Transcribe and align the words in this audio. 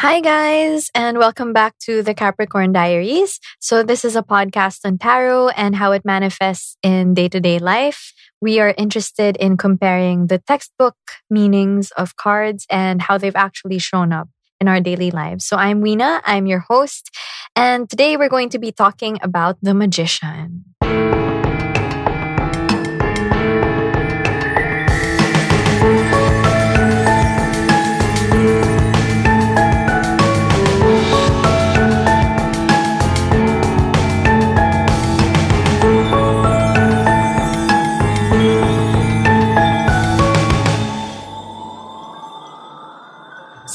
Hi, 0.00 0.20
guys, 0.20 0.92
and 0.94 1.18
welcome 1.18 1.52
back 1.52 1.76
to 1.80 2.04
the 2.04 2.14
Capricorn 2.14 2.72
Diaries. 2.72 3.40
So, 3.58 3.82
this 3.82 4.04
is 4.04 4.14
a 4.14 4.22
podcast 4.22 4.82
on 4.84 4.96
tarot 4.96 5.48
and 5.56 5.74
how 5.74 5.90
it 5.90 6.04
manifests 6.04 6.76
in 6.84 7.14
day 7.14 7.28
to 7.28 7.40
day 7.40 7.58
life. 7.58 8.12
We 8.40 8.60
are 8.60 8.72
interested 8.78 9.36
in 9.38 9.56
comparing 9.56 10.28
the 10.28 10.38
textbook 10.38 10.94
meanings 11.28 11.90
of 11.96 12.14
cards 12.14 12.64
and 12.70 13.02
how 13.02 13.18
they've 13.18 13.34
actually 13.34 13.80
shown 13.80 14.12
up 14.12 14.28
in 14.60 14.68
our 14.68 14.78
daily 14.78 15.10
lives. 15.10 15.44
So, 15.44 15.56
I'm 15.56 15.80
Weena, 15.80 16.22
I'm 16.24 16.46
your 16.46 16.60
host, 16.60 17.10
and 17.56 17.90
today 17.90 18.16
we're 18.16 18.28
going 18.28 18.50
to 18.50 18.60
be 18.60 18.70
talking 18.70 19.18
about 19.20 19.58
the 19.62 19.74
magician. 19.74 20.76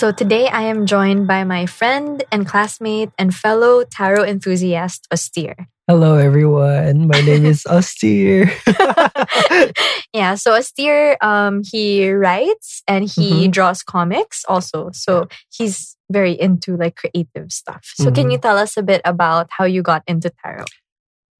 So 0.03 0.11
today 0.11 0.49
I 0.49 0.63
am 0.63 0.85
joined 0.85 1.27
by 1.27 1.45
my 1.45 1.65
friend 1.65 2.25
and 2.29 2.45
classmate 2.45 3.11
and 3.17 3.33
fellow 3.33 3.85
tarot 3.85 4.25
enthusiast, 4.25 5.07
Austere. 5.13 5.55
Hello, 5.87 6.17
everyone. 6.17 7.07
My 7.07 7.21
name 7.21 7.45
is 7.45 7.65
Austere. 7.69 8.51
yeah, 10.13 10.35
so 10.35 10.55
Austere, 10.57 11.15
um, 11.21 11.61
he 11.63 12.11
writes 12.11 12.83
and 12.85 13.05
he 13.05 13.31
mm-hmm. 13.31 13.51
draws 13.51 13.81
comics 13.81 14.43
also. 14.45 14.91
So 14.91 15.29
he's 15.49 15.95
very 16.11 16.33
into 16.33 16.75
like 16.75 16.97
creative 16.97 17.53
stuff. 17.53 17.89
So 17.95 18.07
mm-hmm. 18.07 18.13
can 18.13 18.29
you 18.29 18.37
tell 18.39 18.57
us 18.57 18.75
a 18.75 18.83
bit 18.83 18.99
about 19.05 19.47
how 19.51 19.63
you 19.63 19.81
got 19.81 20.03
into 20.05 20.29
tarot? 20.43 20.65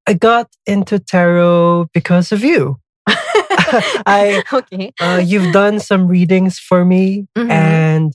I 0.06 0.14
got 0.14 0.48
into 0.64 0.98
tarot 0.98 1.88
because 1.92 2.32
of 2.32 2.42
you. 2.42 2.80
I 3.06 4.42
okay. 4.50 4.94
Uh, 4.98 5.20
you've 5.22 5.52
done 5.52 5.80
some 5.80 6.08
readings 6.08 6.58
for 6.58 6.86
me, 6.86 7.26
mm-hmm. 7.36 7.50
and 7.50 8.14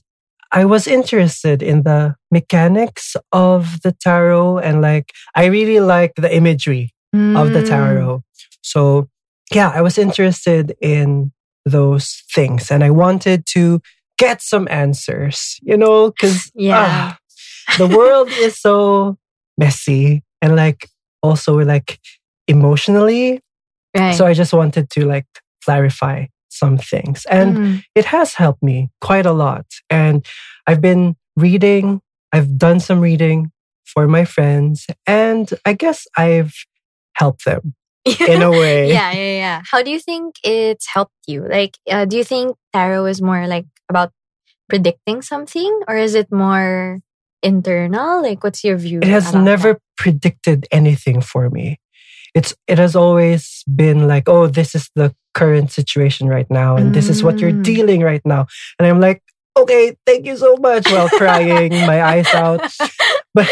I 0.52 0.64
was 0.64 0.86
interested 0.86 1.62
in 1.62 1.82
the 1.82 2.16
mechanics 2.30 3.16
of 3.32 3.82
the 3.82 3.92
tarot 3.92 4.58
and 4.58 4.80
like 4.80 5.12
I 5.34 5.46
really 5.46 5.80
like 5.80 6.14
the 6.16 6.34
imagery 6.34 6.92
mm. 7.14 7.40
of 7.40 7.52
the 7.52 7.60
mm. 7.60 7.68
tarot. 7.68 8.22
So 8.62 9.08
yeah, 9.52 9.70
I 9.70 9.82
was 9.82 9.98
interested 9.98 10.76
in 10.80 11.32
those 11.64 12.22
things 12.32 12.70
and 12.70 12.82
I 12.82 12.90
wanted 12.90 13.46
to 13.46 13.80
get 14.18 14.42
some 14.42 14.66
answers, 14.70 15.58
you 15.62 15.76
know, 15.76 16.10
because 16.10 16.50
yeah. 16.54 17.14
Uh, 17.14 17.76
the 17.78 17.86
world 17.86 18.28
is 18.32 18.58
so 18.58 19.16
messy 19.56 20.22
and 20.42 20.56
like 20.56 20.88
also 21.22 21.58
like 21.58 22.00
emotionally. 22.48 23.40
Right. 23.96 24.14
So 24.14 24.26
I 24.26 24.34
just 24.34 24.52
wanted 24.52 24.90
to 24.90 25.06
like 25.06 25.26
clarify 25.64 26.26
some 26.60 26.76
things. 26.76 27.24
And 27.30 27.56
mm-hmm. 27.56 27.76
it 27.94 28.04
has 28.04 28.34
helped 28.34 28.62
me 28.62 28.90
quite 29.00 29.26
a 29.26 29.32
lot. 29.32 29.64
And 29.88 30.24
I've 30.66 30.80
been 30.80 31.16
reading, 31.36 32.00
I've 32.32 32.58
done 32.58 32.80
some 32.80 33.00
reading 33.00 33.50
for 33.84 34.06
my 34.06 34.24
friends, 34.24 34.86
and 35.06 35.50
I 35.64 35.72
guess 35.72 36.06
I've 36.16 36.54
helped 37.14 37.44
them 37.44 37.74
in 38.04 38.42
a 38.42 38.50
way. 38.62 38.88
yeah, 38.88 39.10
yeah, 39.12 39.36
yeah. 39.44 39.62
How 39.70 39.82
do 39.82 39.90
you 39.90 39.98
think 39.98 40.36
it's 40.44 40.86
helped 40.86 41.16
you? 41.26 41.48
Like, 41.48 41.76
uh, 41.90 42.04
do 42.04 42.16
you 42.16 42.24
think 42.24 42.56
tarot 42.72 43.06
is 43.06 43.20
more 43.20 43.48
like 43.48 43.66
about 43.88 44.12
predicting 44.68 45.22
something, 45.22 45.82
or 45.88 45.96
is 45.96 46.14
it 46.14 46.30
more 46.30 47.00
internal? 47.42 48.22
Like, 48.22 48.44
what's 48.44 48.62
your 48.62 48.76
view? 48.76 49.00
It 49.02 49.08
has 49.08 49.34
never 49.34 49.74
that? 49.74 49.82
predicted 49.96 50.68
anything 50.70 51.20
for 51.20 51.50
me. 51.50 51.80
It's 52.34 52.54
it 52.68 52.78
has 52.78 52.94
always 52.94 53.64
been 53.66 54.06
like, 54.06 54.28
oh, 54.28 54.46
this 54.46 54.74
is 54.74 54.90
the 54.94 55.14
current 55.34 55.70
situation 55.70 56.28
right 56.28 56.50
now 56.50 56.76
and 56.76 56.90
mm. 56.90 56.94
this 56.94 57.08
is 57.08 57.22
what 57.22 57.38
you're 57.38 57.52
mm. 57.52 57.62
dealing 57.62 58.02
right 58.02 58.22
now. 58.24 58.46
And 58.78 58.86
i'm 58.86 59.00
like 59.00 59.22
okay 59.56 59.96
thank 60.06 60.26
you 60.26 60.36
so 60.36 60.56
much 60.56 60.90
while 60.90 61.08
crying 61.20 61.72
my 61.86 62.02
eyes 62.02 62.28
out. 62.34 62.60
But 63.32 63.46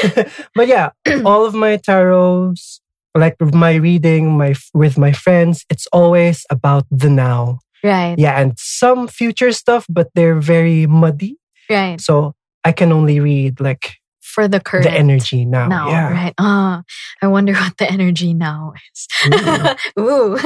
but 0.56 0.66
yeah 0.66 0.90
all 1.24 1.46
of 1.46 1.54
my 1.54 1.76
tarots 1.76 2.80
like 3.14 3.36
my 3.40 3.74
reading 3.74 4.36
my 4.36 4.54
with 4.74 4.98
my 4.98 5.12
friends 5.12 5.64
it's 5.70 5.86
always 5.92 6.44
about 6.50 6.84
the 6.90 7.08
now. 7.08 7.60
Right. 7.84 8.18
Yeah 8.18 8.40
and 8.40 8.58
some 8.58 9.06
future 9.06 9.52
stuff 9.52 9.86
but 9.88 10.08
they're 10.14 10.40
very 10.40 10.86
muddy. 10.86 11.38
Right. 11.70 12.00
So 12.00 12.34
i 12.64 12.72
can 12.72 12.90
only 12.90 13.20
read 13.20 13.60
like 13.60 13.97
for 14.28 14.46
the 14.46 14.60
current 14.60 14.84
the 14.84 14.92
energy 14.92 15.44
now. 15.44 15.68
Now, 15.68 15.88
yeah. 15.88 16.12
right? 16.12 16.34
Oh, 16.36 16.82
I 17.22 17.26
wonder 17.26 17.54
what 17.54 17.78
the 17.78 17.90
energy 17.90 18.34
now 18.34 18.74
is. 18.76 19.08
Ooh. 19.26 19.30
Mm-hmm. 19.32 20.00
Ooh. 20.00 20.38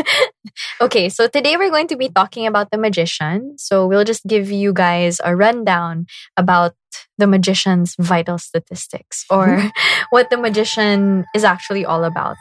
okay, 0.80 1.08
so 1.08 1.26
today 1.26 1.56
we're 1.56 1.70
going 1.70 1.88
to 1.88 1.96
be 1.96 2.08
talking 2.08 2.46
about 2.46 2.70
the 2.70 2.78
magician. 2.78 3.58
So 3.58 3.86
we'll 3.86 4.04
just 4.04 4.24
give 4.26 4.50
you 4.50 4.72
guys 4.72 5.20
a 5.24 5.34
rundown 5.34 6.06
about 6.36 6.74
the 7.18 7.26
magician's 7.26 7.96
vital 7.98 8.38
statistics 8.38 9.24
or 9.28 9.46
mm-hmm. 9.46 9.68
what 10.10 10.30
the 10.30 10.36
magician 10.36 11.24
is 11.34 11.42
actually 11.42 11.84
all 11.84 12.04
about. 12.04 12.36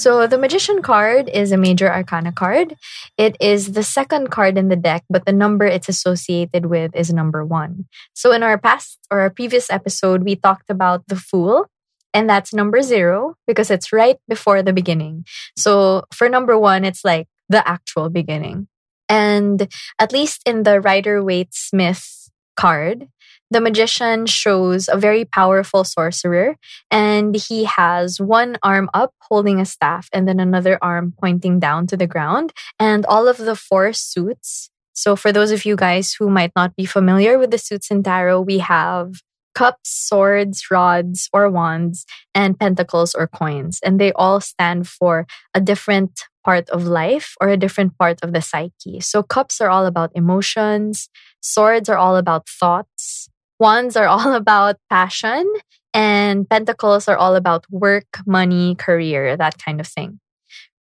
So 0.00 0.26
the 0.26 0.38
Magician 0.38 0.80
card 0.80 1.28
is 1.28 1.52
a 1.52 1.58
major 1.58 1.92
arcana 1.92 2.32
card. 2.32 2.74
It 3.18 3.36
is 3.38 3.72
the 3.72 3.82
second 3.82 4.30
card 4.30 4.56
in 4.56 4.68
the 4.68 4.76
deck, 4.76 5.04
but 5.10 5.26
the 5.26 5.32
number 5.32 5.66
it's 5.66 5.90
associated 5.90 6.64
with 6.72 6.96
is 6.96 7.12
number 7.12 7.44
one. 7.44 7.84
So 8.14 8.32
in 8.32 8.42
our 8.42 8.56
past 8.56 8.98
or 9.10 9.20
our 9.20 9.28
previous 9.28 9.68
episode, 9.68 10.24
we 10.24 10.36
talked 10.36 10.70
about 10.70 11.04
the 11.08 11.16
Fool, 11.16 11.66
and 12.14 12.30
that's 12.30 12.54
number 12.54 12.80
zero 12.80 13.36
because 13.46 13.70
it's 13.70 13.92
right 13.92 14.16
before 14.26 14.62
the 14.62 14.72
beginning. 14.72 15.26
So 15.54 16.04
for 16.14 16.30
number 16.30 16.58
one, 16.58 16.86
it's 16.86 17.04
like 17.04 17.28
the 17.50 17.60
actual 17.68 18.08
beginning. 18.08 18.68
And 19.06 19.68
at 19.98 20.12
least 20.12 20.40
in 20.46 20.62
the 20.62 20.80
Rider 20.80 21.22
Waite 21.22 21.52
Smith 21.52 22.30
card, 22.56 23.06
the 23.50 23.60
magician 23.60 24.26
shows 24.26 24.88
a 24.88 24.96
very 24.96 25.24
powerful 25.24 25.82
sorcerer 25.82 26.56
and 26.90 27.34
he 27.34 27.64
has 27.64 28.20
one 28.20 28.56
arm 28.62 28.88
up 28.94 29.12
holding 29.20 29.60
a 29.60 29.66
staff 29.66 30.08
and 30.12 30.28
then 30.28 30.38
another 30.38 30.78
arm 30.80 31.12
pointing 31.18 31.58
down 31.58 31.86
to 31.88 31.96
the 31.96 32.06
ground 32.06 32.52
and 32.78 33.04
all 33.06 33.26
of 33.26 33.38
the 33.38 33.56
four 33.56 33.92
suits. 33.92 34.70
So 34.92 35.16
for 35.16 35.32
those 35.32 35.50
of 35.50 35.64
you 35.64 35.76
guys 35.76 36.14
who 36.14 36.30
might 36.30 36.52
not 36.54 36.76
be 36.76 36.84
familiar 36.84 37.38
with 37.38 37.50
the 37.50 37.58
suits 37.58 37.90
in 37.90 38.02
tarot 38.02 38.42
we 38.42 38.58
have 38.58 39.14
cups 39.52 39.90
swords 39.90 40.70
rods 40.70 41.28
or 41.32 41.50
wands 41.50 42.06
and 42.34 42.58
pentacles 42.58 43.14
or 43.16 43.26
coins 43.26 43.80
and 43.84 43.98
they 43.98 44.12
all 44.12 44.40
stand 44.40 44.86
for 44.86 45.26
a 45.54 45.60
different 45.60 46.22
part 46.44 46.70
of 46.70 46.86
life 46.86 47.34
or 47.40 47.48
a 47.48 47.56
different 47.56 47.98
part 47.98 48.22
of 48.22 48.32
the 48.32 48.40
psyche. 48.40 49.00
So 49.00 49.24
cups 49.24 49.60
are 49.60 49.68
all 49.68 49.86
about 49.86 50.12
emotions 50.14 51.08
swords 51.42 51.88
are 51.88 51.96
all 51.96 52.16
about 52.16 52.48
thoughts 52.48 53.29
Wands 53.60 53.94
are 53.96 54.08
all 54.08 54.32
about 54.42 54.76
passion, 54.88 55.46
and 55.94 56.48
Pentacles 56.48 57.06
are 57.06 57.16
all 57.16 57.36
about 57.36 57.66
work, 57.70 58.18
money, 58.26 58.74
career, 58.74 59.36
that 59.36 59.62
kind 59.62 59.80
of 59.80 59.86
thing. 59.86 60.18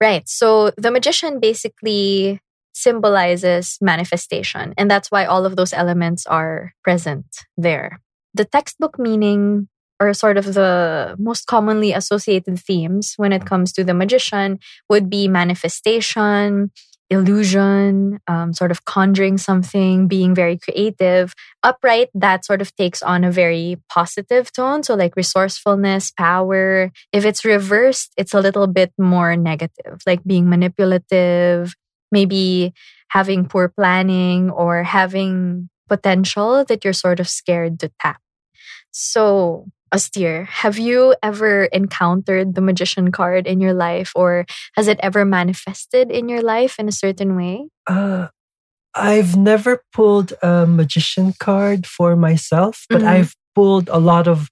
Right. 0.01 0.27
So 0.27 0.71
the 0.77 0.89
magician 0.89 1.39
basically 1.39 2.39
symbolizes 2.73 3.77
manifestation, 3.81 4.73
and 4.77 4.89
that's 4.89 5.11
why 5.11 5.25
all 5.25 5.45
of 5.45 5.57
those 5.57 5.73
elements 5.73 6.25
are 6.25 6.73
present 6.83 7.25
there. 7.57 7.99
The 8.33 8.45
textbook 8.45 8.97
meaning 8.97 9.67
or 9.99 10.13
sort 10.13 10.37
of 10.37 10.53
the 10.53 11.15
most 11.19 11.45
commonly 11.45 11.91
associated 11.91 12.57
themes 12.57 13.15
when 13.17 13.33
it 13.33 13.45
comes 13.45 13.73
to 13.73 13.83
the 13.83 13.93
magician 13.93 14.59
would 14.89 15.09
be 15.09 15.27
manifestation, 15.27 16.71
illusion, 17.09 18.19
um, 18.27 18.53
sort 18.53 18.71
of 18.71 18.85
conjuring 18.85 19.37
something, 19.37 20.07
being 20.07 20.35
very 20.35 20.57
creative. 20.57 21.33
Upright, 21.63 22.09
that 22.13 22.45
sort 22.45 22.61
of 22.61 22.75
takes 22.75 23.01
on 23.01 23.23
a 23.23 23.31
very 23.31 23.77
positive 23.89 24.51
tone. 24.51 24.83
So, 24.83 24.95
like 24.95 25.15
resourcefulness, 25.15 26.11
power. 26.11 26.91
If 27.11 27.25
it's 27.25 27.43
reversed, 27.43 28.13
it's 28.17 28.33
a 28.33 28.41
little 28.41 28.67
bit 28.67 28.93
more 28.97 29.35
negative, 29.35 30.01
like 30.05 30.23
being 30.23 30.49
manipulative, 30.49 31.75
maybe 32.11 32.73
having 33.09 33.45
poor 33.45 33.69
planning 33.69 34.49
or 34.49 34.83
having 34.83 35.69
potential 35.87 36.63
that 36.65 36.83
you're 36.83 36.93
sort 36.93 37.19
of 37.19 37.27
scared 37.27 37.79
to 37.79 37.91
tap. 37.99 38.21
So, 38.91 39.65
Austere, 39.93 40.45
have 40.45 40.77
you 40.77 41.15
ever 41.23 41.65
encountered 41.65 42.55
the 42.55 42.61
magician 42.61 43.11
card 43.11 43.47
in 43.47 43.59
your 43.59 43.73
life 43.73 44.11
or 44.15 44.45
has 44.75 44.87
it 44.87 44.99
ever 45.01 45.25
manifested 45.25 46.11
in 46.11 46.29
your 46.29 46.41
life 46.41 46.79
in 46.79 46.87
a 46.87 46.91
certain 46.91 47.35
way? 47.35 47.69
Uh, 47.87 48.27
I've 48.93 49.35
never 49.35 49.83
pulled 49.93 50.33
a 50.41 50.65
magician 50.67 51.33
card 51.39 51.87
for 51.87 52.15
myself, 52.15 52.85
but 52.89 52.99
mm-hmm. 52.99 53.07
I've 53.07 53.35
pulled 53.55 53.89
a 53.89 53.99
lot 53.99 54.27
of 54.27 54.49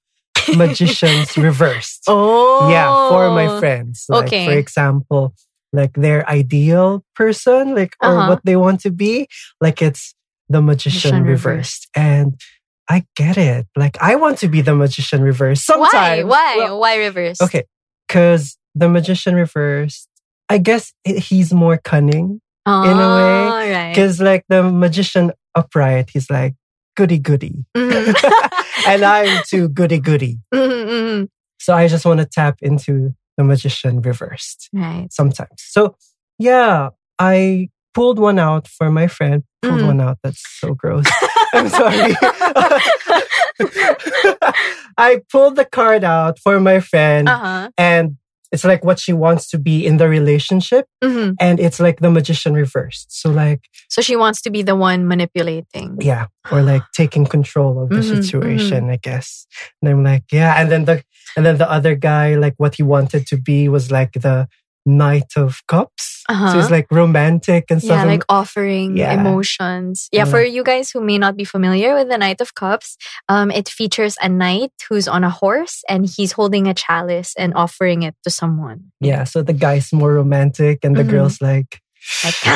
magicians 0.55 1.37
reversed. 1.37 2.03
Oh. 2.07 2.69
Yeah, 2.69 3.09
for 3.09 3.29
my 3.31 3.59
friends. 3.59 4.05
Like, 4.09 4.27
okay. 4.27 4.45
For 4.45 4.53
example, 4.53 5.33
like 5.73 5.93
their 5.93 6.27
ideal 6.29 7.03
person, 7.15 7.75
like 7.75 7.95
or 8.01 8.09
uh-huh. 8.09 8.29
what 8.29 8.41
they 8.43 8.55
want 8.55 8.81
to 8.81 8.91
be. 8.91 9.27
Like 9.59 9.81
it's 9.81 10.15
the 10.49 10.61
magician, 10.61 11.11
magician 11.11 11.23
reversed. 11.23 11.87
reversed. 11.95 11.95
And 11.95 12.41
I 12.89 13.05
get 13.15 13.37
it. 13.37 13.67
Like 13.75 13.97
I 14.01 14.15
want 14.15 14.39
to 14.39 14.47
be 14.47 14.61
the 14.61 14.75
magician 14.75 15.21
reversed. 15.21 15.65
Sometimes. 15.65 15.91
Why? 15.91 16.23
Why? 16.23 16.55
Well, 16.57 16.79
Why 16.79 16.95
reverse? 16.97 17.41
Okay. 17.41 17.63
Cause 18.07 18.57
the 18.75 18.87
magician 18.87 19.35
reversed, 19.35 20.07
I 20.49 20.57
guess 20.59 20.93
he's 21.03 21.53
more 21.53 21.77
cunning 21.77 22.41
oh, 22.65 22.83
in 22.83 22.97
a 22.97 23.15
way. 23.15 23.71
Right. 23.71 23.95
Cause 23.95 24.21
like 24.21 24.45
the 24.47 24.63
magician 24.63 25.33
upright, 25.55 26.09
he's 26.11 26.29
like 26.29 26.55
goody 26.95 27.19
goody. 27.19 27.65
Mm-hmm. 27.75 28.87
and 28.87 29.03
I'm 29.03 29.43
too 29.45 29.69
goody 29.69 29.99
goody. 29.99 30.39
Mm-hmm, 30.53 30.89
mm-hmm. 30.89 31.25
So 31.59 31.73
I 31.73 31.87
just 31.87 32.05
want 32.05 32.19
to 32.19 32.25
tap 32.25 32.59
into 32.61 33.13
the 33.35 33.43
magician 33.43 34.01
reversed. 34.01 34.69
Right. 34.71 35.11
Sometimes. 35.11 35.49
So 35.57 35.95
yeah, 36.39 36.89
I 37.19 37.69
pulled 37.93 38.19
one 38.19 38.39
out 38.39 38.67
for 38.67 38.89
my 38.91 39.07
friend. 39.07 39.43
Pulled 39.61 39.81
mm. 39.81 39.87
one 39.87 40.01
out. 40.01 40.19
That's 40.23 40.43
so 40.59 40.73
gross. 40.73 41.05
I'm 41.53 41.69
sorry. 41.69 42.15
I 44.97 45.21
pulled 45.31 45.55
the 45.55 45.65
card 45.65 46.03
out 46.03 46.39
for 46.39 46.59
my 46.59 46.79
friend 46.79 47.27
uh-huh. 47.27 47.69
and 47.77 48.17
it's 48.51 48.63
like 48.63 48.83
what 48.83 48.99
she 48.99 49.13
wants 49.13 49.49
to 49.49 49.59
be 49.59 49.85
in 49.85 49.97
the 49.97 50.07
relationship 50.07 50.85
mm-hmm. 51.03 51.33
and 51.39 51.59
it's 51.59 51.79
like 51.79 51.99
the 51.99 52.09
magician 52.09 52.53
reversed 52.53 53.07
so 53.09 53.29
like 53.29 53.61
so 53.89 54.01
she 54.01 54.15
wants 54.15 54.41
to 54.41 54.49
be 54.49 54.61
the 54.61 54.75
one 54.75 55.07
manipulating 55.07 55.97
yeah 55.99 56.27
or 56.51 56.61
like 56.61 56.83
taking 56.93 57.25
control 57.25 57.83
of 57.83 57.89
the 57.89 57.95
mm-hmm, 57.95 58.21
situation 58.21 58.83
mm-hmm. 58.83 58.91
i 58.91 58.97
guess 58.97 59.45
and 59.81 59.91
i'm 59.91 60.03
like 60.03 60.23
yeah 60.31 60.55
and 60.55 60.71
then 60.71 60.85
the 60.85 61.03
and 61.35 61.45
then 61.45 61.57
the 61.57 61.69
other 61.69 61.95
guy 61.95 62.35
like 62.35 62.53
what 62.57 62.75
he 62.75 62.83
wanted 62.83 63.27
to 63.27 63.37
be 63.37 63.67
was 63.67 63.91
like 63.91 64.13
the 64.13 64.47
Knight 64.87 65.33
of 65.35 65.61
Cups. 65.67 66.23
Uh-huh. 66.29 66.53
So 66.53 66.59
it's 66.59 66.71
like 66.71 66.87
romantic 66.89 67.65
and 67.69 67.83
stuff. 67.83 67.97
Yeah, 67.97 68.05
like 68.05 68.23
offering 68.29 68.97
yeah. 68.97 69.19
emotions. 69.19 70.07
Yeah, 70.11 70.25
for 70.25 70.41
you 70.41 70.63
guys 70.63 70.89
who 70.89 71.01
may 71.01 71.17
not 71.17 71.35
be 71.35 71.43
familiar 71.43 71.93
with 71.93 72.09
the 72.09 72.17
Knight 72.17 72.39
of 72.39 72.55
Cups, 72.55 72.97
um, 73.27 73.51
it 73.51 73.67
features 73.67 74.15
a 74.21 74.29
knight 74.29 74.71
who's 74.87 75.07
on 75.07 75.23
a 75.23 75.29
horse 75.29 75.83
and 75.89 76.07
he's 76.07 76.31
holding 76.31 76.67
a 76.67 76.73
chalice 76.73 77.35
and 77.37 77.53
offering 77.53 78.03
it 78.03 78.15
to 78.23 78.29
someone. 78.29 78.91
Yeah, 79.01 79.25
so 79.25 79.43
the 79.43 79.53
guy's 79.53 79.91
more 79.91 80.13
romantic 80.13 80.79
and 80.83 80.95
the 80.95 81.01
mm-hmm. 81.01 81.11
girl's 81.11 81.41
like, 81.41 81.81
like 82.23 82.35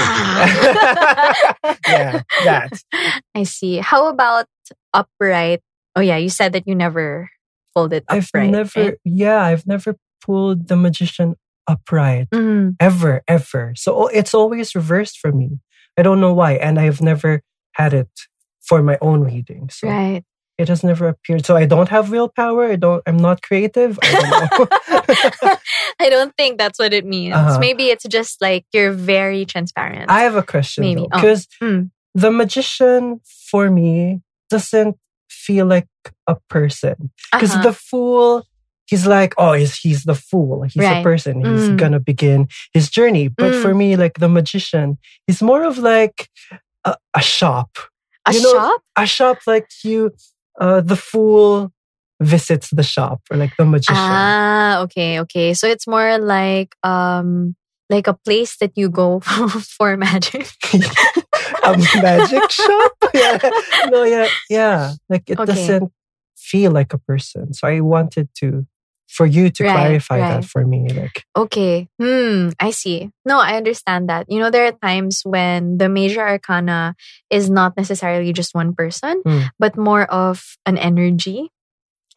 yeah, 1.87 2.21
that. 2.45 2.81
I 3.35 3.43
see. 3.43 3.77
How 3.77 4.07
about 4.07 4.45
upright? 4.93 5.61
Oh 5.95 6.01
yeah, 6.01 6.15
you 6.15 6.29
said 6.29 6.53
that 6.53 6.65
you 6.65 6.75
never 6.75 7.29
pulled 7.75 7.91
it 7.91 8.05
upright. 8.07 8.47
I've 8.47 8.51
never, 8.51 8.81
right? 8.81 8.97
yeah, 9.03 9.43
I've 9.43 9.67
never 9.67 9.97
pulled 10.21 10.67
the 10.67 10.77
magician 10.77 11.35
upright 11.67 12.29
mm. 12.29 12.75
ever, 12.79 13.21
ever. 13.27 13.73
So 13.75 14.07
it's 14.07 14.33
always 14.33 14.75
reversed 14.75 15.19
for 15.19 15.31
me. 15.31 15.59
I 15.97 16.01
don't 16.01 16.21
know 16.21 16.33
why. 16.33 16.53
And 16.53 16.79
I've 16.79 17.01
never 17.01 17.41
had 17.73 17.93
it 17.93 18.09
for 18.61 18.81
my 18.81 18.97
own 19.01 19.21
reading. 19.21 19.69
So 19.69 19.87
right. 19.87 20.23
it 20.57 20.69
has 20.69 20.83
never 20.83 21.07
appeared. 21.07 21.45
So 21.45 21.55
I 21.55 21.65
don't 21.65 21.89
have 21.89 22.11
willpower. 22.11 22.65
I 22.65 22.75
don't, 22.75 23.03
I'm 23.05 23.17
not 23.17 23.41
creative. 23.41 23.99
I 24.01 24.11
don't 24.11 24.29
know. 24.29 25.57
I 25.99 26.09
don't 26.09 26.35
think 26.37 26.57
that's 26.57 26.79
what 26.79 26.93
it 26.93 27.05
means. 27.05 27.35
Uh-huh. 27.35 27.59
Maybe 27.59 27.89
it's 27.89 28.05
just 28.05 28.41
like 28.41 28.65
you're 28.73 28.91
very 28.91 29.45
transparent. 29.45 30.09
I 30.09 30.21
have 30.21 30.35
a 30.35 30.43
question. 30.43 30.83
Maybe. 30.83 31.07
Because 31.11 31.47
oh. 31.61 31.65
mm. 31.65 31.91
the 32.15 32.31
magician 32.31 33.21
for 33.49 33.69
me 33.69 34.21
doesn't 34.49 34.97
feel 35.29 35.65
like 35.65 35.87
a 36.27 36.35
person. 36.49 37.11
Because 37.31 37.51
uh-huh. 37.51 37.63
the 37.63 37.73
fool 37.73 38.45
he's 38.91 39.07
like, 39.07 39.33
oh, 39.37 39.53
he's, 39.53 39.77
he's 39.77 40.03
the 40.03 40.13
fool. 40.13 40.63
He's 40.63 40.75
right. 40.75 40.99
a 40.99 41.03
person. 41.03 41.39
He's 41.39 41.69
mm. 41.69 41.77
gonna 41.77 41.99
begin 41.99 42.49
his 42.73 42.89
journey. 42.89 43.29
But 43.29 43.53
mm. 43.53 43.61
for 43.61 43.73
me, 43.73 43.95
like 43.95 44.19
the 44.19 44.27
magician, 44.27 44.97
he's 45.25 45.41
more 45.41 45.63
of 45.63 45.77
like 45.77 46.29
a, 46.83 46.97
a 47.15 47.21
shop. 47.21 47.77
A 48.27 48.33
you 48.33 48.43
know, 48.43 48.53
shop? 48.53 48.81
A 48.97 49.05
shop 49.05 49.37
like 49.47 49.67
you, 49.83 50.11
uh, 50.59 50.81
the 50.81 50.97
fool 50.97 51.71
visits 52.19 52.69
the 52.69 52.83
shop 52.83 53.21
or 53.31 53.37
like 53.37 53.55
the 53.57 53.65
magician. 53.65 53.95
Ah, 53.97 54.81
okay, 54.81 55.21
okay. 55.21 55.53
So 55.53 55.67
it's 55.67 55.87
more 55.87 56.19
like, 56.19 56.75
um, 56.83 57.55
like 57.89 58.07
a 58.07 58.13
place 58.13 58.57
that 58.57 58.73
you 58.75 58.89
go 58.89 59.19
for 59.77 59.95
magic. 59.95 60.47
a 61.63 61.77
magic 62.01 62.51
shop? 62.51 62.91
Yeah. 63.13 63.39
No, 63.89 64.03
yeah, 64.03 64.27
yeah. 64.49 64.93
Like 65.09 65.29
it 65.29 65.39
okay. 65.39 65.53
doesn't 65.53 65.91
feel 66.37 66.71
like 66.71 66.93
a 66.93 66.97
person. 66.97 67.53
So 67.53 67.67
I 67.67 67.79
wanted 67.79 68.29
to 68.35 68.65
for 69.11 69.25
you 69.25 69.49
to 69.51 69.63
right, 69.63 69.73
clarify 69.73 70.19
right. 70.19 70.41
that 70.41 70.45
for 70.45 70.65
me 70.65 70.87
like 70.87 71.25
okay 71.35 71.87
hmm 71.99 72.49
i 72.59 72.71
see 72.71 73.11
no 73.25 73.39
i 73.39 73.57
understand 73.57 74.07
that 74.07 74.25
you 74.31 74.39
know 74.39 74.49
there 74.49 74.65
are 74.65 74.77
times 74.79 75.21
when 75.25 75.77
the 75.77 75.89
major 75.89 76.21
arcana 76.21 76.95
is 77.29 77.49
not 77.49 77.75
necessarily 77.75 78.31
just 78.31 78.55
one 78.55 78.73
person 78.73 79.21
mm. 79.27 79.49
but 79.59 79.75
more 79.75 80.03
of 80.07 80.57
an 80.65 80.77
energy 80.77 81.51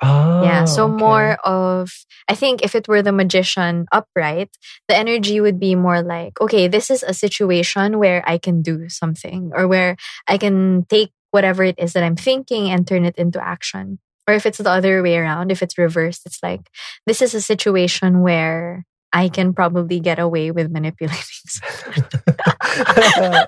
Oh, 0.02 0.42
yeah, 0.42 0.64
so 0.64 0.90
okay. 0.90 0.96
more 0.96 1.38
of 1.44 1.90
I 2.28 2.34
think 2.34 2.62
if 2.62 2.74
it 2.74 2.88
were 2.88 3.00
the 3.00 3.12
magician 3.12 3.86
upright, 3.92 4.50
the 4.88 4.96
energy 4.96 5.40
would 5.40 5.60
be 5.60 5.76
more 5.76 6.02
like, 6.02 6.40
okay, 6.40 6.66
this 6.66 6.90
is 6.90 7.02
a 7.02 7.14
situation 7.14 7.98
where 7.98 8.22
I 8.26 8.38
can 8.38 8.60
do 8.60 8.88
something 8.88 9.52
or 9.54 9.68
where 9.68 9.96
I 10.26 10.36
can 10.36 10.84
take 10.90 11.12
whatever 11.30 11.62
it 11.62 11.78
is 11.78 11.92
that 11.94 12.02
I'm 12.02 12.16
thinking 12.16 12.70
and 12.70 12.86
turn 12.86 13.04
it 13.04 13.16
into 13.16 13.42
action. 13.42 13.98
Or 14.26 14.34
if 14.34 14.46
it's 14.46 14.58
the 14.58 14.70
other 14.70 15.02
way 15.02 15.18
around, 15.18 15.52
if 15.52 15.62
it's 15.62 15.76
reversed, 15.76 16.22
it's 16.24 16.42
like, 16.42 16.70
this 17.06 17.20
is 17.20 17.34
a 17.34 17.40
situation 17.40 18.20
where 18.20 18.84
I 19.12 19.28
can 19.28 19.54
probably 19.54 20.00
get 20.00 20.18
away 20.18 20.50
with 20.50 20.72
manipulating 20.72 21.22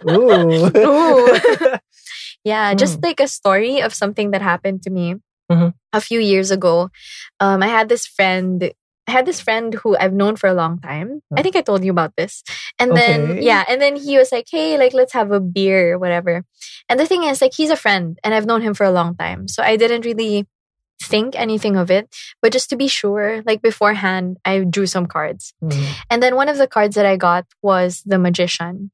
Ooh. 0.08 0.70
Ooh. 0.76 1.38
yeah, 2.44 2.73
mm. 2.73 2.78
just 2.78 3.02
like 3.02 3.20
a 3.20 3.28
story 3.28 3.81
of 3.81 3.93
something 3.93 4.31
that 4.31 4.43
happened 4.43 4.82
to 4.82 4.90
me 4.90 5.17
mm-hmm. 5.50 5.69
a 5.93 6.00
few 6.00 6.20
years 6.20 6.50
ago. 6.50 6.90
Um, 7.40 7.62
I 7.62 7.67
had 7.67 7.88
this 7.88 8.06
friend 8.06 8.70
I 9.08 9.12
had 9.12 9.26
this 9.26 9.40
friend 9.40 9.73
who 9.75 9.96
I've 9.96 10.12
known 10.12 10.34
for 10.34 10.49
a 10.49 10.55
long 10.55 10.81
time. 10.81 11.23
I 11.37 11.43
think 11.43 11.55
I 11.55 11.61
told 11.61 11.84
you 11.84 11.93
about 11.93 12.17
this. 12.17 12.43
And 12.81 12.90
okay. 12.90 13.06
then, 13.06 13.40
yeah, 13.40 13.62
and 13.69 13.81
then 13.81 13.94
he 13.94 14.19
was 14.19 14.32
like, 14.32 14.46
hey, 14.50 14.76
like, 14.76 14.94
let's 14.94 15.12
have 15.12 15.31
a 15.31 15.38
beer 15.38 15.94
or 15.94 15.99
whatever. 16.00 16.43
And 16.88 16.99
the 16.99 17.06
thing 17.06 17.23
is, 17.23 17.40
like, 17.40 17.55
he's 17.55 17.70
a 17.70 17.76
friend 17.76 18.19
and 18.25 18.34
I've 18.34 18.46
known 18.46 18.62
him 18.62 18.75
for 18.75 18.82
a 18.82 18.90
long 18.90 19.14
time. 19.14 19.46
So 19.46 19.62
I 19.62 19.76
didn't 19.76 20.05
really 20.05 20.49
think 21.02 21.34
anything 21.37 21.76
of 21.76 21.90
it. 21.90 22.08
But 22.43 22.52
just 22.52 22.70
to 22.70 22.76
be 22.76 22.88
sure, 22.88 23.43
like 23.46 23.62
beforehand, 23.62 24.38
I 24.44 24.60
drew 24.60 24.87
some 24.87 25.06
cards. 25.06 25.54
Mm. 25.62 25.87
And 26.10 26.22
then 26.22 26.37
one 26.37 26.48
of 26.48 26.58
the 26.58 26.66
cards 26.66 26.94
that 26.96 27.06
I 27.06 27.16
got 27.16 27.46
was 27.62 28.02
the 28.04 28.19
Magician. 28.19 28.90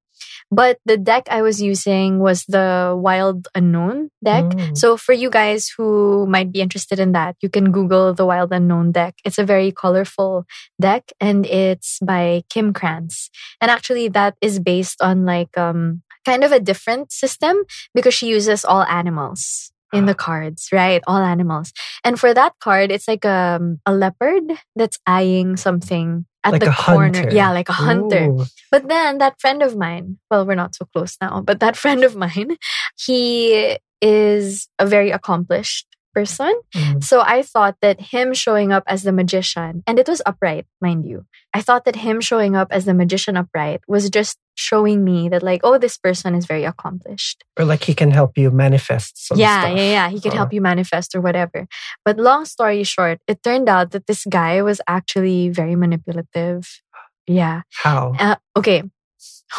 But 0.50 0.78
the 0.84 0.99
deck 0.99 1.26
I 1.31 1.40
was 1.40 1.62
using 1.62 2.19
was 2.19 2.44
the 2.44 2.94
Wild 2.94 3.48
Unknown 3.55 4.10
deck. 4.22 4.44
Mm. 4.44 4.76
So 4.76 4.96
for 4.98 5.12
you 5.15 5.31
guys 5.31 5.72
who 5.74 6.26
might 6.26 6.53
be 6.53 6.60
interested 6.60 7.00
in 7.00 7.12
that, 7.12 7.36
you 7.41 7.48
can 7.48 7.72
Google 7.72 8.12
the 8.12 8.26
Wild 8.26 8.53
Unknown 8.53 8.93
deck. 8.93 9.15
It's 9.24 9.38
a 9.38 9.44
very 9.44 9.72
colorful 9.72 10.44
deck 10.81 11.10
and 11.20 11.46
it's 11.46 11.98
by 12.05 12.44
Kim 12.50 12.74
Krans. 12.74 13.31
And 13.60 13.70
actually 13.70 14.08
that 14.08 14.36
is 14.41 14.60
based 14.60 15.00
on 15.00 15.24
like 15.24 15.56
um 15.56 16.03
kind 16.24 16.44
of 16.44 16.53
a 16.53 16.60
different 16.60 17.10
system 17.10 17.65
because 17.94 18.15
she 18.15 18.29
uses 18.29 18.65
all 18.65 18.84
animals 18.84 19.71
in 19.93 20.06
the 20.06 20.15
cards, 20.15 20.69
right? 20.72 21.03
All 21.06 21.19
animals. 21.19 21.72
And 22.05 22.19
for 22.19 22.32
that 22.34 22.55
card, 22.61 22.91
it's 22.91 23.06
like 23.06 23.25
a, 23.25 23.58
um, 23.61 23.81
a 23.87 23.94
leopard 23.94 24.53
that's 24.75 24.99
eyeing 25.06 25.56
something 25.56 26.27
at 26.44 26.53
like 26.53 26.65
the 26.65 26.72
corner. 26.72 27.19
Hunter. 27.19 27.34
Yeah, 27.34 27.53
like 27.53 27.69
a 27.69 27.72
hunter. 27.75 28.31
Ooh. 28.31 28.44
But 28.70 28.89
then 28.89 29.19
that 29.19 29.41
friend 29.41 29.63
of 29.63 29.77
mine, 29.77 30.19
well, 30.31 30.46
we're 30.46 30.55
not 30.55 30.75
so 30.75 30.87
close 30.93 31.17
now, 31.20 31.41
but 31.41 31.61
that 31.61 31.77
friend 31.82 32.05
of 32.05 32.17
mine, 32.17 32.56
he 32.99 33.79
is 34.01 34.69
a 34.79 34.87
very 34.87 35.11
accomplished 35.11 35.87
person. 36.14 36.52
Mm. 36.74 37.02
So 37.02 37.20
I 37.20 37.42
thought 37.42 37.76
that 37.82 38.00
him 38.00 38.34
showing 38.34 38.72
up 38.72 38.84
as 38.86 39.02
the 39.02 39.12
magician, 39.12 39.82
and 39.86 39.98
it 39.98 40.08
was 40.08 40.22
upright, 40.26 40.66
mind 40.81 41.06
you. 41.06 41.26
I 41.54 41.60
thought 41.60 41.84
that 41.84 41.96
him 41.96 42.20
showing 42.20 42.56
up 42.56 42.69
as 42.70 42.84
the 42.84 42.94
magician 42.94 43.36
upright 43.36 43.81
was 43.86 44.08
just 44.10 44.38
showing 44.54 45.04
me 45.04 45.28
that, 45.28 45.42
like, 45.42 45.60
oh, 45.64 45.78
this 45.78 45.96
person 45.96 46.34
is 46.34 46.46
very 46.46 46.64
accomplished. 46.64 47.44
Or 47.58 47.64
like 47.64 47.84
he 47.84 47.94
can 47.94 48.10
help 48.10 48.36
you 48.36 48.50
manifest 48.50 49.28
yeah, 49.34 49.60
stuff. 49.60 49.76
Yeah, 49.76 49.82
yeah, 49.82 50.08
He 50.08 50.20
could 50.20 50.32
or... 50.32 50.36
help 50.36 50.52
you 50.52 50.60
manifest 50.60 51.14
or 51.14 51.20
whatever. 51.20 51.66
But 52.04 52.19
long 52.19 52.44
story 52.44 52.82
short, 52.84 53.20
it 53.26 53.42
turned 53.42 53.69
out 53.69 53.90
that 53.92 54.06
this 54.06 54.24
guy 54.24 54.62
was 54.62 54.81
actually 54.86 55.48
very 55.48 55.76
manipulative. 55.76 56.82
Yeah. 57.26 57.62
How? 57.70 58.14
Uh, 58.19 58.36
okay. 58.56 58.82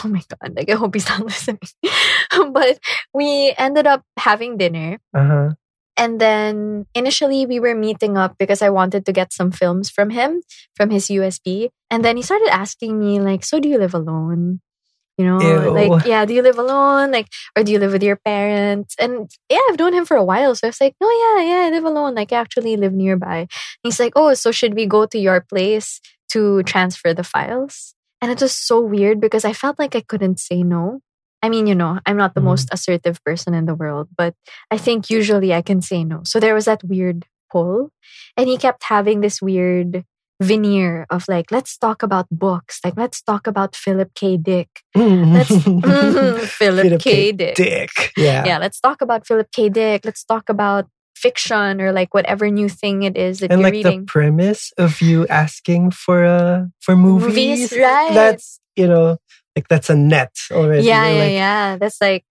Oh 0.04 0.08
my 0.08 0.22
God. 0.28 0.56
Like, 0.56 0.70
I 0.70 0.74
hope 0.74 0.96
he's 0.96 1.08
not 1.08 1.22
listening. 1.24 1.60
but 2.52 2.80
we 3.14 3.54
ended 3.58 3.88
up 3.88 4.04
having 4.18 4.58
dinner. 4.58 5.00
Uh-huh. 5.14 5.52
And 5.96 6.20
then 6.20 6.86
initially 6.96 7.46
we 7.46 7.60
were 7.60 7.76
meeting 7.76 8.18
up 8.18 8.38
because 8.40 8.62
I 8.62 8.70
wanted 8.70 9.06
to 9.06 9.14
get 9.14 9.32
some 9.32 9.52
films 9.52 9.90
from 9.90 10.10
him, 10.10 10.42
from 10.76 10.90
his 10.90 11.08
USB. 11.08 11.70
And 11.90 12.04
then 12.04 12.18
he 12.18 12.24
started 12.24 12.50
asking 12.50 13.00
me, 13.00 13.20
like, 13.20 13.46
so 13.46 13.60
do 13.60 13.70
you 13.70 13.78
live 13.78 13.94
alone? 13.94 14.62
You 15.18 15.26
know, 15.26 15.40
Ew. 15.40 15.70
like, 15.70 16.06
yeah, 16.08 16.26
do 16.26 16.34
you 16.34 16.42
live 16.42 16.58
alone? 16.58 17.12
Like, 17.12 17.28
or 17.56 17.64
do 17.64 17.72
you 17.72 17.78
live 17.78 17.92
with 17.92 18.02
your 18.02 18.16
parents? 18.16 18.96
And 19.00 19.30
yeah, 19.48 19.60
I've 19.70 19.78
known 19.78 19.94
him 19.94 20.06
for 20.06 20.18
a 20.18 20.24
while. 20.24 20.56
So 20.56 20.66
I 20.66 20.70
was 20.70 20.82
like, 20.82 20.96
no, 21.00 21.08
yeah, 21.08 21.44
yeah, 21.44 21.68
I 21.68 21.70
live 21.70 21.86
alone. 21.86 22.16
Like, 22.16 22.34
I 22.34 22.38
actually 22.38 22.76
live 22.78 22.94
nearby. 22.94 23.40
And 23.40 23.50
he's 23.84 24.00
like, 24.00 24.14
oh, 24.16 24.34
so 24.34 24.52
should 24.52 24.74
we 24.74 24.88
go 24.88 25.06
to 25.06 25.20
your 25.20 25.42
place 25.42 26.02
to 26.32 26.64
transfer 26.64 27.14
the 27.14 27.24
files? 27.24 27.94
And 28.22 28.32
it 28.32 28.42
was 28.42 28.56
so 28.56 28.80
weird 28.82 29.22
because 29.22 29.46
I 29.46 29.54
felt 29.54 29.78
like 29.78 29.96
I 29.96 30.02
couldn't 30.02 30.40
say 30.40 30.64
no. 30.64 31.02
I 31.44 31.50
mean, 31.50 31.68
you 31.68 31.76
know, 31.76 32.00
I'm 32.06 32.16
not 32.16 32.34
the 32.34 32.40
mm-hmm. 32.40 32.50
most 32.50 32.70
assertive 32.72 33.22
person 33.24 33.54
in 33.54 33.66
the 33.66 33.76
world, 33.76 34.08
but 34.18 34.34
I 34.72 34.78
think 34.78 35.10
usually 35.10 35.54
I 35.54 35.62
can 35.62 35.82
say 35.82 36.04
no. 36.06 36.22
So 36.24 36.40
there 36.40 36.56
was 36.56 36.66
that 36.66 36.84
weird 36.84 37.26
pull. 37.52 37.92
And 38.38 38.48
he 38.48 38.58
kept 38.58 38.84
having 38.84 39.20
this 39.20 39.42
weird 39.42 40.06
veneer 40.42 41.06
of 41.10 41.28
like, 41.28 41.52
let's 41.52 41.78
talk 41.78 42.02
about 42.02 42.28
books. 42.32 42.80
Like, 42.84 42.96
let's 42.98 43.22
talk 43.22 43.46
about 43.46 43.76
Philip 43.76 44.16
K. 44.16 44.38
Dick. 44.38 44.70
Let's 44.96 45.50
Philip, 45.64 46.42
Philip 46.50 47.02
K. 47.02 47.32
Dick. 47.34 47.56
Dick. 47.56 48.12
Yeah. 48.18 48.46
Yeah. 48.46 48.58
Let's 48.58 48.80
talk 48.80 49.02
about 49.02 49.28
Philip 49.28 49.52
K. 49.52 49.70
Dick. 49.70 50.06
Let's 50.06 50.24
talk 50.24 50.48
about 50.50 50.88
fiction 51.16 51.80
or 51.80 51.92
like 51.92 52.14
whatever 52.14 52.50
new 52.50 52.68
thing 52.68 53.04
it 53.04 53.16
is 53.16 53.40
that 53.40 53.52
and 53.52 53.62
you're 53.62 53.68
like 53.68 53.74
reading. 53.74 54.02
the 54.02 54.06
premise 54.08 54.74
of 54.78 55.00
you 55.00 55.28
asking 55.28 55.92
for 55.92 56.24
a 56.26 56.70
for 56.82 56.96
movies, 56.98 57.72
movies 57.72 57.78
right? 57.78 58.14
That's 58.14 58.60
you 58.76 58.88
know 58.88 59.18
like 59.56 59.68
that's 59.68 59.90
a 59.90 59.96
net 59.96 60.36
already. 60.52 60.86
Yeah, 60.86 61.08
yeah, 61.08 61.24
like, 61.24 61.32
yeah. 61.32 61.78
That's 61.78 62.02
like, 62.02 62.26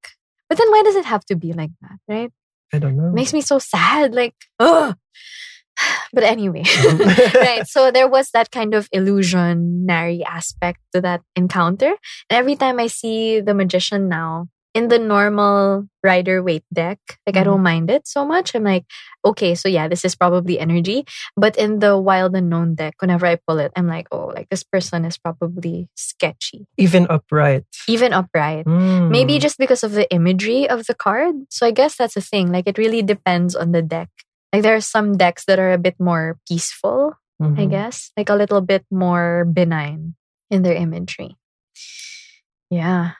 but 0.48 0.58
then 0.58 0.70
why 0.70 0.82
does 0.82 0.96
it 0.96 1.04
have 1.04 1.24
to 1.26 1.36
be 1.36 1.52
like 1.52 1.70
that, 1.80 1.98
right? 2.08 2.30
I 2.72 2.78
don't 2.78 2.96
know. 2.96 3.08
It 3.08 3.14
makes 3.14 3.32
me 3.32 3.40
so 3.40 3.58
sad. 3.58 4.14
Like, 4.14 4.34
oh. 4.58 4.94
But 6.12 6.24
anyway, 6.24 6.62
uh-huh. 6.66 7.30
right. 7.40 7.66
So 7.66 7.90
there 7.90 8.06
was 8.06 8.30
that 8.32 8.50
kind 8.50 8.74
of 8.74 8.88
illusionary 8.92 10.22
aspect 10.24 10.80
to 10.94 11.00
that 11.00 11.22
encounter. 11.34 11.96
And 12.28 12.36
every 12.36 12.56
time 12.56 12.78
I 12.78 12.88
see 12.88 13.40
the 13.40 13.54
magician 13.54 14.08
now, 14.08 14.48
in 14.74 14.88
the 14.88 14.98
normal 14.98 15.86
Rider 16.02 16.42
Waite 16.42 16.64
deck, 16.72 16.98
like 17.26 17.34
mm-hmm. 17.34 17.40
I 17.40 17.44
don't 17.44 17.56
mm-hmm. 17.56 17.62
mind 17.62 17.90
it 17.90 18.08
so 18.08 18.24
much. 18.24 18.54
I'm 18.54 18.64
like, 18.64 18.84
okay, 19.24 19.54
so 19.54 19.68
yeah, 19.68 19.86
this 19.86 20.04
is 20.04 20.16
probably 20.16 20.58
energy. 20.58 21.04
But 21.36 21.56
in 21.56 21.78
the 21.78 21.98
wild 21.98 22.34
unknown 22.34 22.74
deck, 22.74 22.94
whenever 23.00 23.26
I 23.26 23.36
pull 23.36 23.58
it, 23.58 23.72
I'm 23.76 23.86
like, 23.86 24.08
oh, 24.10 24.32
like 24.34 24.48
this 24.48 24.64
person 24.64 25.04
is 25.04 25.18
probably 25.18 25.88
sketchy. 25.94 26.66
Even 26.78 27.06
upright. 27.08 27.64
Even 27.86 28.12
upright. 28.12 28.64
Mm. 28.64 29.10
Maybe 29.10 29.38
just 29.38 29.58
because 29.58 29.84
of 29.84 29.92
the 29.92 30.10
imagery 30.12 30.68
of 30.68 30.86
the 30.86 30.94
card. 30.94 31.34
So 31.50 31.66
I 31.66 31.70
guess 31.70 31.96
that's 31.96 32.16
a 32.16 32.24
thing. 32.24 32.50
Like 32.50 32.66
it 32.66 32.78
really 32.78 33.02
depends 33.02 33.54
on 33.54 33.72
the 33.72 33.82
deck. 33.82 34.08
Like 34.52 34.62
there 34.62 34.76
are 34.76 34.84
some 34.84 35.16
decks 35.16 35.44
that 35.46 35.58
are 35.58 35.72
a 35.72 35.78
bit 35.78 35.96
more 35.98 36.38
peaceful, 36.48 37.14
mm-hmm. 37.40 37.60
I 37.60 37.66
guess, 37.66 38.10
like 38.16 38.28
a 38.28 38.36
little 38.36 38.60
bit 38.60 38.84
more 38.90 39.44
benign 39.44 40.14
in 40.50 40.62
their 40.62 40.74
imagery. 40.74 41.36
Yeah 42.70 43.12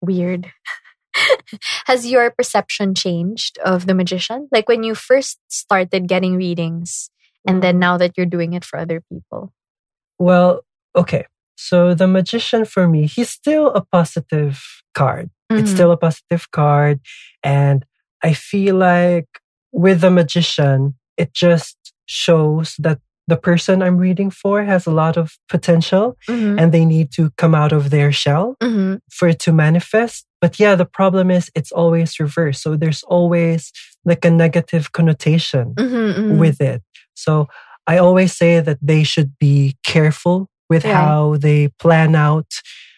weird. 0.00 0.52
Has 1.86 2.06
your 2.06 2.30
perception 2.30 2.94
changed 2.94 3.58
of 3.64 3.86
the 3.86 3.94
magician? 3.94 4.48
Like 4.52 4.68
when 4.68 4.82
you 4.82 4.94
first 4.94 5.38
started 5.48 6.08
getting 6.08 6.36
readings 6.36 7.10
and 7.46 7.62
then 7.62 7.78
now 7.78 7.96
that 7.96 8.12
you're 8.16 8.26
doing 8.26 8.52
it 8.52 8.64
for 8.64 8.78
other 8.78 9.02
people? 9.10 9.52
Well, 10.18 10.62
okay. 10.94 11.26
So 11.56 11.94
the 11.94 12.06
magician 12.06 12.64
for 12.64 12.86
me, 12.86 13.06
he's 13.06 13.30
still 13.30 13.68
a 13.68 13.84
positive 13.84 14.62
card. 14.94 15.30
Mm-hmm. 15.50 15.62
It's 15.62 15.70
still 15.70 15.92
a 15.92 15.96
positive 15.96 16.50
card. 16.50 17.00
And 17.42 17.84
I 18.22 18.34
feel 18.34 18.76
like 18.76 19.28
with 19.72 20.00
the 20.00 20.10
magician, 20.10 20.96
it 21.16 21.32
just 21.32 21.76
shows 22.06 22.76
that 22.78 23.00
the 23.28 23.36
person 23.36 23.82
I'm 23.82 23.98
reading 23.98 24.30
for 24.30 24.62
has 24.62 24.86
a 24.86 24.92
lot 24.92 25.16
of 25.16 25.36
potential 25.48 26.16
mm-hmm. 26.28 26.58
and 26.58 26.72
they 26.72 26.84
need 26.84 27.10
to 27.12 27.30
come 27.36 27.54
out 27.54 27.72
of 27.72 27.90
their 27.90 28.12
shell 28.12 28.56
mm-hmm. 28.62 28.96
for 29.10 29.28
it 29.28 29.40
to 29.40 29.52
manifest. 29.52 30.26
But 30.40 30.60
yeah, 30.60 30.76
the 30.76 30.84
problem 30.84 31.30
is 31.30 31.50
it's 31.54 31.72
always 31.72 32.20
reversed. 32.20 32.62
So 32.62 32.76
there's 32.76 33.02
always 33.04 33.72
like 34.04 34.24
a 34.24 34.30
negative 34.30 34.92
connotation 34.92 35.74
mm-hmm, 35.74 36.20
mm-hmm. 36.20 36.38
with 36.38 36.60
it. 36.60 36.82
So 37.14 37.48
I 37.86 37.98
always 37.98 38.36
say 38.36 38.60
that 38.60 38.78
they 38.80 39.02
should 39.02 39.36
be 39.38 39.76
careful 39.84 40.48
with 40.68 40.84
yeah. 40.84 40.94
how 40.94 41.36
they 41.36 41.68
plan 41.78 42.14
out 42.14 42.46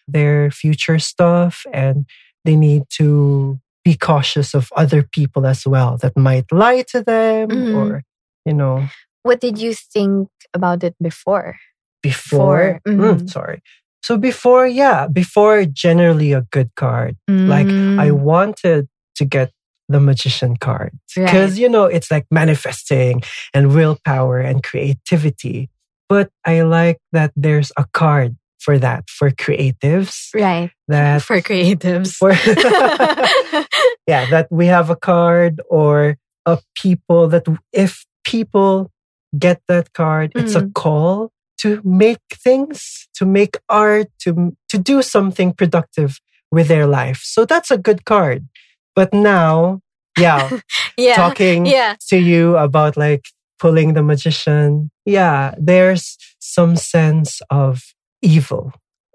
their 0.06 0.50
future 0.50 0.98
stuff 0.98 1.64
and 1.72 2.06
they 2.44 2.56
need 2.56 2.84
to 2.88 3.60
be 3.84 3.94
cautious 3.94 4.54
of 4.54 4.70
other 4.76 5.02
people 5.02 5.46
as 5.46 5.66
well 5.66 5.96
that 5.98 6.16
might 6.16 6.50
lie 6.52 6.82
to 6.82 7.02
them 7.02 7.48
mm-hmm. 7.48 7.76
or 7.76 8.02
you 8.44 8.52
know 8.52 8.86
what 9.28 9.40
did 9.40 9.58
you 9.60 9.74
think 9.74 10.30
about 10.54 10.82
it 10.82 10.96
before? 11.02 11.58
Before? 12.02 12.80
Mm, 12.88 12.96
mm-hmm. 12.96 13.24
Mm, 13.24 13.30
sorry. 13.30 13.62
So 14.02 14.16
before, 14.16 14.66
yeah, 14.66 15.06
before 15.06 15.66
generally 15.66 16.32
a 16.32 16.40
good 16.50 16.70
card. 16.76 17.16
Mm. 17.28 17.46
Like 17.46 17.66
I 17.66 18.08
mm. 18.08 18.18
wanted 18.18 18.88
to 19.16 19.24
get 19.26 19.52
the 19.90 20.00
magician 20.00 20.56
card 20.56 20.92
because 21.14 21.52
right. 21.52 21.60
you 21.60 21.68
know 21.68 21.84
it's 21.84 22.10
like 22.10 22.26
manifesting 22.30 23.22
and 23.52 23.74
willpower 23.74 24.40
and 24.40 24.62
creativity. 24.62 25.68
But 26.08 26.30
I 26.46 26.62
like 26.62 26.98
that 27.12 27.32
there's 27.36 27.70
a 27.76 27.84
card 27.92 28.36
for 28.58 28.78
that 28.78 29.10
for 29.10 29.30
creatives. 29.30 30.32
Right. 30.34 30.70
That 30.88 31.20
for 31.20 31.40
creatives. 31.42 32.14
For 32.16 32.32
yeah, 34.06 34.24
that 34.30 34.48
we 34.50 34.66
have 34.66 34.88
a 34.88 34.96
card 34.96 35.60
or 35.68 36.16
a 36.46 36.58
people 36.74 37.28
that 37.28 37.44
if 37.72 38.06
people 38.24 38.90
get 39.36 39.60
that 39.68 39.92
card. 39.92 40.32
Mm. 40.34 40.42
It's 40.42 40.54
a 40.54 40.62
mm. 40.62 40.74
call 40.74 41.32
to 41.58 41.80
make 41.84 42.20
things, 42.32 43.08
to 43.14 43.26
make 43.26 43.56
art, 43.68 44.08
to, 44.20 44.56
to 44.68 44.78
do 44.78 45.02
something 45.02 45.52
productive 45.52 46.20
with 46.50 46.68
their 46.68 46.86
life. 46.86 47.20
So 47.24 47.44
that's 47.44 47.70
a 47.70 47.78
good 47.78 48.04
card. 48.04 48.46
But 48.94 49.12
now, 49.12 49.80
yeah, 50.18 50.60
yeah 50.96 51.14
talking 51.14 51.66
yeah. 51.66 51.96
to 52.08 52.18
you 52.18 52.56
about 52.56 52.96
like 52.96 53.26
pulling 53.58 53.94
the 53.94 54.02
magician. 54.02 54.90
Yeah, 55.04 55.54
there's 55.58 56.16
some 56.38 56.76
sense 56.76 57.40
of 57.50 57.82
evil. 58.22 58.72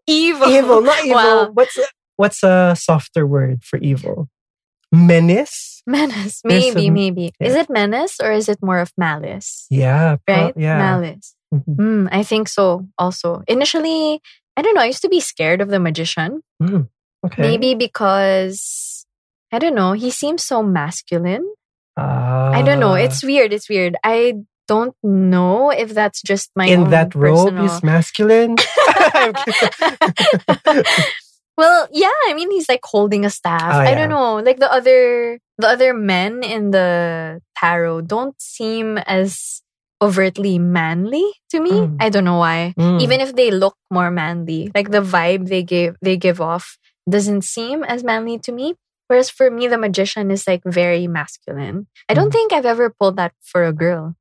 Evil. 0.07 0.47
Evil, 0.47 0.81
not 0.81 0.99
evil. 1.05 1.15
Wow. 1.15 1.51
What's 1.53 1.79
what's 2.17 2.43
a 2.43 2.75
softer 2.77 3.25
word 3.25 3.63
for 3.63 3.77
evil? 3.77 4.29
Menace? 4.93 5.81
Menace. 5.87 6.41
Maybe, 6.45 6.89
maybe. 6.89 7.33
Yeah. 7.39 7.47
Is 7.47 7.55
it 7.55 7.69
menace 7.69 8.19
or 8.21 8.31
is 8.31 8.47
it 8.47 8.59
more 8.61 8.79
of 8.79 8.93
malice? 8.97 9.65
Yeah. 9.69 10.17
Right? 10.27 10.53
yeah. 10.55 10.77
Malice. 10.77 11.35
Mm-hmm. 11.53 11.81
Mm, 11.81 12.09
I 12.11 12.23
think 12.23 12.47
so 12.47 12.87
also. 12.97 13.43
Initially, 13.47 14.21
I 14.55 14.61
don't 14.61 14.75
know, 14.75 14.81
I 14.81 14.85
used 14.85 15.01
to 15.01 15.09
be 15.09 15.19
scared 15.19 15.61
of 15.61 15.69
the 15.69 15.79
magician. 15.79 16.41
Mm, 16.61 16.89
okay. 17.25 17.41
Maybe 17.41 17.73
because, 17.73 19.05
I 19.51 19.57
don't 19.57 19.75
know, 19.75 19.93
he 19.93 20.11
seems 20.11 20.43
so 20.43 20.61
masculine. 20.61 21.51
Uh, 21.97 22.51
I 22.53 22.61
don't 22.61 22.79
know. 22.79 22.93
It's 22.93 23.23
weird. 23.23 23.51
It's 23.51 23.69
weird. 23.69 23.95
I 24.03 24.35
don't 24.67 24.95
know 25.03 25.71
if 25.71 25.93
that's 25.93 26.21
just 26.21 26.51
my 26.55 26.65
in 26.65 26.89
that 26.89 27.15
robe 27.15 27.49
personal... 27.49 27.63
he's 27.63 27.83
masculine 27.83 28.55
Well, 31.57 31.87
yeah, 31.91 32.11
I 32.27 32.33
mean 32.33 32.49
he's 32.51 32.67
like 32.67 32.81
holding 32.83 33.25
a 33.25 33.29
staff. 33.29 33.61
Oh, 33.75 33.81
yeah. 33.81 33.89
I 33.89 33.95
don't 33.95 34.09
know. 34.09 34.37
Like 34.37 34.57
the 34.57 34.71
other 34.71 35.39
the 35.57 35.67
other 35.67 35.93
men 35.93 36.43
in 36.43 36.71
the 36.71 37.41
tarot 37.57 38.01
don't 38.01 38.39
seem 38.41 38.97
as 38.97 39.61
overtly 40.01 40.59
manly 40.59 41.23
to 41.49 41.61
me. 41.61 41.71
Mm. 41.71 41.97
I 41.99 42.09
don't 42.09 42.25
know 42.25 42.37
why. 42.37 42.73
Mm. 42.77 43.01
Even 43.01 43.21
if 43.21 43.35
they 43.35 43.51
look 43.51 43.77
more 43.91 44.11
manly, 44.11 44.71
like 44.73 44.91
the 44.91 45.01
vibe 45.01 45.47
they 45.47 45.63
give 45.63 45.95
they 46.01 46.17
give 46.17 46.41
off 46.41 46.77
doesn't 47.09 47.43
seem 47.43 47.83
as 47.83 48.03
manly 48.03 48.39
to 48.39 48.51
me. 48.51 48.75
Whereas 49.07 49.29
for 49.29 49.51
me, 49.51 49.67
the 49.67 49.77
magician 49.77 50.31
is 50.31 50.47
like 50.47 50.63
very 50.65 51.07
masculine. 51.07 51.87
I 52.09 52.13
don't 52.13 52.29
mm. 52.29 52.33
think 52.33 52.53
I've 52.53 52.65
ever 52.65 52.89
pulled 52.89 53.17
that 53.17 53.33
for 53.41 53.63
a 53.63 53.73
girl. 53.73 54.15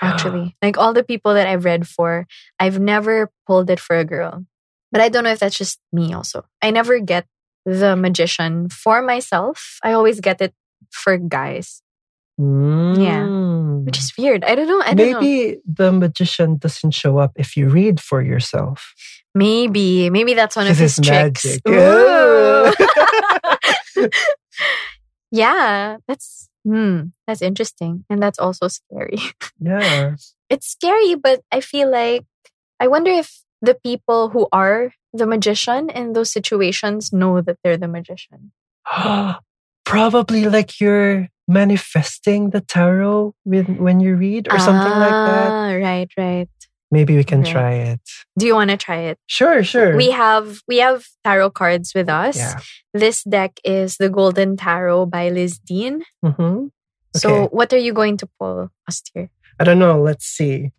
Actually, 0.00 0.56
like 0.62 0.78
all 0.78 0.94
the 0.94 1.04
people 1.04 1.34
that 1.34 1.46
I've 1.46 1.64
read 1.64 1.86
for, 1.86 2.26
I've 2.58 2.80
never 2.80 3.30
pulled 3.46 3.68
it 3.70 3.80
for 3.80 3.98
a 3.98 4.04
girl. 4.04 4.46
But 4.92 5.00
I 5.00 5.08
don't 5.08 5.24
know 5.24 5.30
if 5.30 5.38
that's 5.38 5.56
just 5.56 5.78
me 5.92 6.12
also. 6.12 6.44
I 6.62 6.70
never 6.70 6.98
get 6.98 7.26
the 7.64 7.96
magician 7.96 8.68
for 8.68 9.02
myself. 9.02 9.78
I 9.82 9.92
always 9.92 10.20
get 10.20 10.40
it 10.40 10.54
for 10.90 11.16
guys. 11.16 11.82
Mm. 12.40 12.96
Yeah. 13.04 13.26
Which 13.84 13.98
is 13.98 14.12
weird. 14.16 14.44
I 14.44 14.54
don't 14.54 14.66
know. 14.66 14.80
I 14.80 14.94
don't 14.94 15.20
Maybe 15.20 15.56
know. 15.56 15.60
the 15.66 15.92
magician 15.92 16.56
doesn't 16.56 16.92
show 16.92 17.18
up 17.18 17.32
if 17.36 17.56
you 17.56 17.68
read 17.68 18.00
for 18.00 18.22
yourself. 18.22 18.94
Maybe. 19.34 20.10
Maybe 20.10 20.34
that's 20.34 20.56
one 20.56 20.66
of 20.66 20.76
his 20.78 20.96
tricks. 20.96 21.44
yeah. 25.30 25.98
That's 26.08 26.48
hmm, 26.64 27.02
that's 27.26 27.42
interesting. 27.42 28.04
And 28.10 28.22
that's 28.22 28.38
also 28.38 28.68
scary. 28.68 29.18
Yeah. 29.60 30.16
it's 30.48 30.68
scary, 30.68 31.14
but 31.16 31.42
I 31.52 31.60
feel 31.60 31.90
like 31.90 32.24
I 32.80 32.88
wonder 32.88 33.10
if 33.10 33.42
the 33.60 33.74
people 33.74 34.30
who 34.30 34.48
are 34.52 34.92
the 35.12 35.26
magician 35.26 35.90
in 35.90 36.12
those 36.12 36.32
situations 36.32 37.12
know 37.12 37.40
that 37.40 37.58
they're 37.62 37.76
the 37.76 37.88
magician. 37.88 38.52
Probably 39.84 40.44
like 40.46 40.80
you're 40.80 41.28
manifesting 41.48 42.50
the 42.50 42.60
tarot 42.60 43.34
with 43.44 43.68
when 43.68 44.00
you 44.00 44.14
read 44.14 44.46
or 44.48 44.54
ah, 44.54 44.58
something 44.58 44.98
like 44.98 45.10
that. 45.10 45.50
Ah, 45.50 45.72
right, 45.72 46.10
right. 46.16 46.48
Maybe 46.92 47.16
we 47.16 47.24
can 47.24 47.42
right. 47.42 47.52
try 47.52 47.72
it. 47.74 48.00
Do 48.38 48.46
you 48.46 48.54
want 48.54 48.70
to 48.70 48.76
try 48.76 48.98
it? 49.10 49.18
Sure, 49.26 49.62
sure. 49.62 49.96
We 49.96 50.10
have 50.10 50.60
we 50.66 50.78
have 50.78 51.06
tarot 51.24 51.50
cards 51.50 51.92
with 51.94 52.08
us. 52.08 52.36
Yeah. 52.36 52.60
This 52.94 53.22
deck 53.22 53.60
is 53.64 53.96
the 53.96 54.08
Golden 54.08 54.56
Tarot 54.56 55.06
by 55.06 55.30
Liz 55.30 55.58
Dean. 55.58 56.04
Mm-hmm. 56.24 56.42
Okay. 56.42 56.70
So, 57.16 57.46
what 57.48 57.72
are 57.72 57.78
you 57.78 57.92
going 57.92 58.16
to 58.18 58.28
pull, 58.38 58.70
Austere? 58.88 59.30
I 59.58 59.64
don't 59.64 59.78
know. 59.78 60.00
Let's 60.00 60.26
see. 60.26 60.70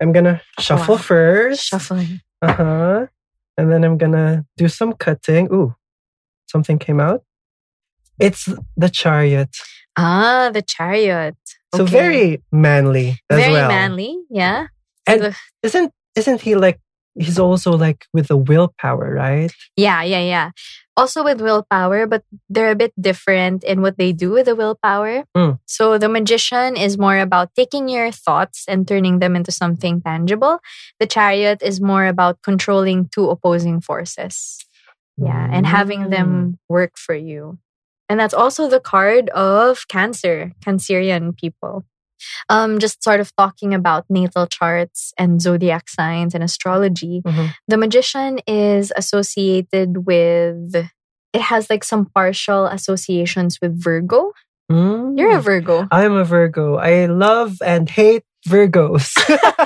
I'm 0.00 0.12
gonna 0.12 0.40
shuffle 0.58 0.96
wow. 0.96 1.02
first. 1.02 1.64
Shuffling. 1.64 2.20
Uh 2.42 2.52
huh. 2.52 3.06
And 3.56 3.72
then 3.72 3.84
I'm 3.84 3.98
gonna 3.98 4.46
do 4.56 4.68
some 4.68 4.92
cutting. 4.92 5.48
Ooh, 5.52 5.74
something 6.46 6.78
came 6.78 7.00
out. 7.00 7.24
It's 8.18 8.48
the 8.76 8.88
chariot. 8.88 9.50
Ah, 9.96 10.50
the 10.52 10.62
chariot. 10.62 11.36
Okay. 11.74 11.78
So 11.78 11.84
very 11.84 12.42
manly 12.52 13.20
as 13.30 13.40
very 13.40 13.52
well. 13.52 13.68
manly, 13.68 14.18
yeah. 14.30 14.68
And 15.06 15.34
isn't 15.62 15.92
isn't 16.14 16.40
he 16.40 16.54
like 16.54 16.80
he's 17.18 17.38
also 17.38 17.72
like 17.72 18.06
with 18.12 18.28
the 18.28 18.36
willpower, 18.36 19.12
right? 19.14 19.52
Yeah, 19.76 20.02
yeah, 20.02 20.20
yeah. 20.20 20.50
Also 20.96 21.22
with 21.22 21.40
willpower, 21.40 22.06
but 22.06 22.24
they're 22.48 22.72
a 22.72 22.76
bit 22.76 22.92
different 23.00 23.62
in 23.62 23.82
what 23.82 23.98
they 23.98 24.12
do 24.12 24.30
with 24.32 24.46
the 24.46 24.56
willpower. 24.56 25.24
Mm. 25.36 25.58
So 25.66 25.98
the 25.98 26.08
magician 26.08 26.76
is 26.76 26.98
more 26.98 27.18
about 27.18 27.54
taking 27.54 27.88
your 27.88 28.10
thoughts 28.10 28.64
and 28.66 28.86
turning 28.86 29.20
them 29.20 29.36
into 29.36 29.52
something 29.52 30.00
tangible. 30.00 30.58
The 30.98 31.06
chariot 31.06 31.62
is 31.62 31.80
more 31.80 32.06
about 32.06 32.42
controlling 32.42 33.08
two 33.08 33.30
opposing 33.30 33.80
forces. 33.80 34.58
Yeah, 35.16 35.48
and 35.50 35.66
having 35.66 36.10
them 36.10 36.30
mm. 36.30 36.58
work 36.68 36.96
for 36.96 37.14
you. 37.14 37.58
And 38.08 38.18
that's 38.18 38.34
also 38.34 38.68
the 38.68 38.80
card 38.80 39.28
of 39.30 39.86
Cancer, 39.88 40.52
Cancerian 40.64 41.36
people. 41.36 41.84
Um, 42.48 42.78
just 42.78 43.02
sort 43.02 43.20
of 43.20 43.34
talking 43.36 43.74
about 43.74 44.04
natal 44.08 44.46
charts 44.46 45.12
and 45.18 45.40
zodiac 45.40 45.88
signs 45.88 46.34
and 46.34 46.42
astrology. 46.42 47.22
Mm-hmm. 47.24 47.46
The 47.68 47.76
magician 47.76 48.38
is 48.46 48.92
associated 48.96 50.06
with, 50.06 50.74
it 50.74 51.40
has 51.40 51.70
like 51.70 51.84
some 51.84 52.06
partial 52.06 52.66
associations 52.66 53.58
with 53.60 53.80
Virgo. 53.82 54.32
Mm. 54.70 55.18
You're 55.18 55.36
a 55.36 55.40
Virgo. 55.40 55.88
I'm 55.90 56.12
a 56.12 56.24
Virgo. 56.24 56.76
I 56.76 57.06
love 57.06 57.56
and 57.64 57.88
hate 57.88 58.24
Virgos. 58.46 59.16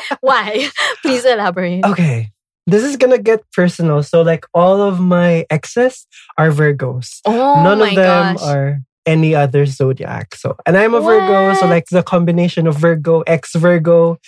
Why? 0.20 0.70
Please 1.02 1.24
elaborate. 1.24 1.84
Okay 1.84 2.32
this 2.66 2.84
is 2.84 2.96
gonna 2.96 3.18
get 3.18 3.42
personal. 3.52 4.02
So 4.02 4.22
like 4.22 4.46
all 4.54 4.80
of 4.82 5.00
my 5.00 5.46
exes 5.50 6.06
are 6.38 6.50
Virgos. 6.50 7.20
Oh 7.24 7.62
None 7.62 7.82
of 7.82 7.94
them 7.94 8.36
gosh. 8.36 8.42
are 8.42 8.82
any 9.06 9.34
other 9.34 9.66
zodiac. 9.66 10.34
So 10.34 10.56
and 10.66 10.76
I'm 10.76 10.94
a 10.94 11.00
what? 11.00 11.20
Virgo, 11.20 11.54
so 11.54 11.66
like 11.66 11.86
the 11.90 12.02
combination 12.02 12.66
of 12.66 12.76
Virgo, 12.76 13.20
ex 13.22 13.54
Virgo, 13.54 14.18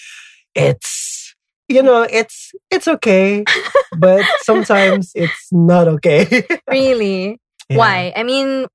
it's 0.54 1.34
you 1.68 1.82
know, 1.82 2.02
it's 2.02 2.52
it's 2.70 2.88
okay. 2.88 3.44
but 3.96 4.24
sometimes 4.42 5.12
it's 5.14 5.48
not 5.52 5.88
okay. 5.88 6.46
really? 6.68 7.40
Yeah. 7.68 7.78
Why? 7.78 8.12
I 8.14 8.22
mean, 8.22 8.66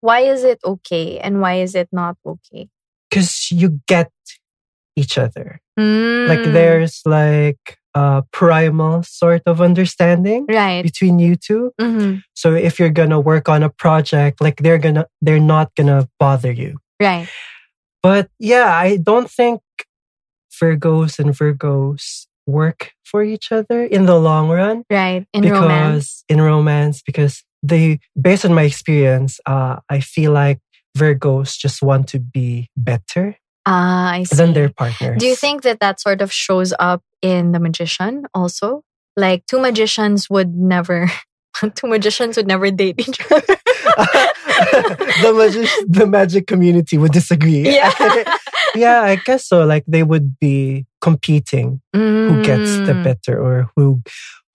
why 0.00 0.20
is 0.20 0.42
it 0.44 0.58
okay 0.64 1.18
and 1.18 1.40
why 1.40 1.60
is 1.60 1.74
it 1.74 1.88
not 1.92 2.16
okay? 2.26 2.68
Because 3.08 3.50
you 3.52 3.80
get 3.86 4.10
each 4.96 5.18
other. 5.18 5.60
Mm. 5.78 6.28
Like 6.28 6.52
there's 6.52 7.02
like 7.06 7.78
a 7.94 8.22
primal 8.32 9.02
sort 9.02 9.42
of 9.46 9.60
understanding 9.60 10.46
right. 10.48 10.82
between 10.82 11.18
you 11.18 11.36
2 11.36 11.72
mm-hmm. 11.80 12.18
So 12.34 12.54
if 12.54 12.78
you're 12.78 12.90
gonna 12.90 13.20
work 13.20 13.48
on 13.48 13.62
a 13.62 13.70
project, 13.70 14.40
like 14.40 14.56
they're 14.56 14.78
gonna, 14.78 15.06
they're 15.20 15.40
not 15.40 15.74
gonna 15.74 16.08
bother 16.18 16.52
you. 16.52 16.78
Right. 17.00 17.28
But 18.02 18.28
yeah, 18.38 18.74
I 18.74 18.96
don't 18.96 19.30
think 19.30 19.60
Virgos 20.60 21.18
and 21.18 21.30
Virgos 21.30 22.26
work 22.46 22.92
for 23.04 23.22
each 23.22 23.52
other 23.52 23.84
in 23.84 24.06
the 24.06 24.18
long 24.18 24.48
run. 24.48 24.84
Right. 24.90 25.26
In 25.32 25.42
because 25.42 25.62
romance. 25.62 26.24
in 26.28 26.40
romance, 26.40 27.02
because 27.02 27.44
they, 27.62 28.00
based 28.20 28.44
on 28.44 28.54
my 28.54 28.62
experience, 28.62 29.38
uh, 29.46 29.76
I 29.88 30.00
feel 30.00 30.32
like 30.32 30.58
Virgos 30.96 31.56
just 31.56 31.82
want 31.82 32.08
to 32.08 32.18
be 32.18 32.68
better 32.76 33.36
Ah, 33.66 34.12
I 34.12 34.24
see. 34.24 34.36
than 34.36 34.52
their 34.54 34.70
partners. 34.70 35.18
Do 35.18 35.26
you 35.26 35.36
think 35.36 35.62
that 35.62 35.80
that 35.80 36.00
sort 36.00 36.20
of 36.20 36.32
shows 36.32 36.72
up 36.78 37.02
in 37.22 37.52
The 37.52 37.60
Magician 37.60 38.24
also? 38.34 38.82
Like 39.16 39.46
two 39.46 39.60
magicians 39.60 40.28
would 40.30 40.54
never, 40.56 41.10
two 41.74 41.86
magicians 41.86 42.36
would 42.36 42.46
never 42.46 42.70
date 42.70 43.00
each 43.00 43.20
other. 43.30 43.42
the 45.22 45.34
magic, 45.36 45.68
the 45.88 46.06
magic 46.06 46.46
community 46.46 46.98
would 46.98 47.12
disagree. 47.12 47.62
Yeah. 47.68 47.92
yeah, 48.74 49.02
I 49.02 49.16
guess 49.16 49.46
so. 49.46 49.64
Like 49.64 49.84
they 49.86 50.02
would 50.02 50.38
be 50.38 50.86
competing 51.00 51.80
mm. 51.94 52.28
who 52.30 52.42
gets 52.42 52.76
the 52.78 52.92
Mm. 52.94 53.04
better 53.04 53.40
or 53.40 53.68
who 53.76 54.02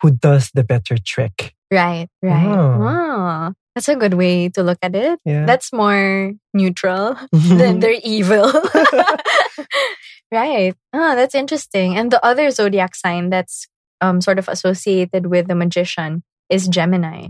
who 0.01 0.11
does 0.11 0.51
the 0.53 0.63
better 0.63 0.97
trick. 0.97 1.53
Right, 1.71 2.07
right. 2.21 2.45
Oh. 2.47 2.81
Oh, 2.81 3.53
that's 3.77 3.87
a 3.89 3.95
good 3.95 4.15
way 4.15 4.49
to 4.49 4.63
look 4.63 4.79
at 4.81 4.95
it. 4.95 5.19
Yeah. 5.23 5.45
That's 5.45 5.69
more 5.71 6.33
neutral 6.51 7.13
than 7.31 7.77
they're 7.79 8.01
evil. 8.01 8.49
right. 10.31 10.73
Oh, 10.93 11.15
that's 11.15 11.35
interesting. 11.35 11.95
And 11.95 12.09
the 12.11 12.23
other 12.25 12.49
zodiac 12.49 12.95
sign 12.95 13.29
that's 13.29 13.67
um, 14.01 14.19
sort 14.19 14.39
of 14.39 14.49
associated 14.49 15.27
with 15.27 15.47
the 15.47 15.53
magician 15.53 16.23
is 16.49 16.67
Gemini. 16.67 17.29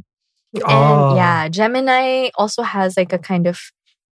And 0.55 0.63
Oh. 0.63 1.15
yeah, 1.17 1.49
Gemini 1.49 2.29
also 2.35 2.63
has 2.63 2.95
like 2.95 3.11
a 3.11 3.19
kind 3.19 3.45
of 3.45 3.59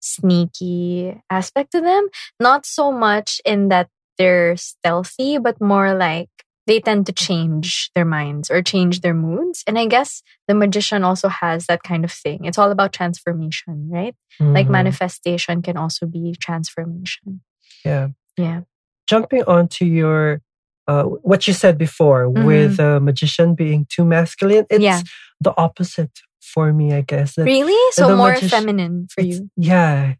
sneaky 0.00 1.20
aspect 1.28 1.72
to 1.72 1.82
them. 1.82 2.08
Not 2.40 2.64
so 2.64 2.92
much 2.92 3.42
in 3.44 3.68
that 3.68 3.88
they're 4.16 4.56
stealthy, 4.56 5.36
but 5.36 5.60
more 5.60 5.92
like 5.94 6.30
they 6.66 6.80
tend 6.80 7.06
to 7.06 7.12
change 7.12 7.90
their 7.94 8.04
minds 8.04 8.50
or 8.50 8.62
change 8.62 9.00
their 9.00 9.14
moods. 9.14 9.64
And 9.66 9.78
I 9.78 9.86
guess 9.86 10.22
the 10.46 10.54
magician 10.54 11.02
also 11.04 11.28
has 11.28 11.66
that 11.66 11.82
kind 11.82 12.04
of 12.04 12.12
thing. 12.12 12.44
It's 12.44 12.58
all 12.58 12.70
about 12.70 12.92
transformation, 12.92 13.88
right? 13.90 14.14
Like 14.38 14.66
Mhm. 14.68 14.70
manifestation 14.70 15.62
can 15.62 15.76
also 15.76 16.06
be 16.06 16.34
transformation. 16.40 17.40
Yeah. 17.84 18.08
Yeah. 18.36 18.60
Jumping 19.08 19.44
on 19.46 19.68
to 19.68 19.84
your 19.84 20.40
uh, 20.88 21.04
what 21.04 21.46
you 21.46 21.54
said 21.54 21.78
before 21.78 22.26
Mhm. 22.28 22.44
with 22.44 22.80
a 22.80 22.98
magician 22.98 23.54
being 23.54 23.86
too 23.88 24.04
masculine, 24.04 24.66
it's 24.68 24.82
Yeah. 24.82 25.00
the 25.40 25.54
opposite 25.56 26.10
for 26.40 26.72
me, 26.72 26.92
I 26.92 27.02
guess. 27.02 27.36
That 27.36 27.44
Really? 27.44 27.78
So 27.92 28.16
more 28.16 28.32
magic- 28.32 28.50
feminine 28.50 29.06
for 29.14 29.20
you. 29.22 29.48
Yeah. 29.56 30.14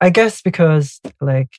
I 0.00 0.08
guess 0.08 0.40
because 0.40 1.00
like 1.20 1.50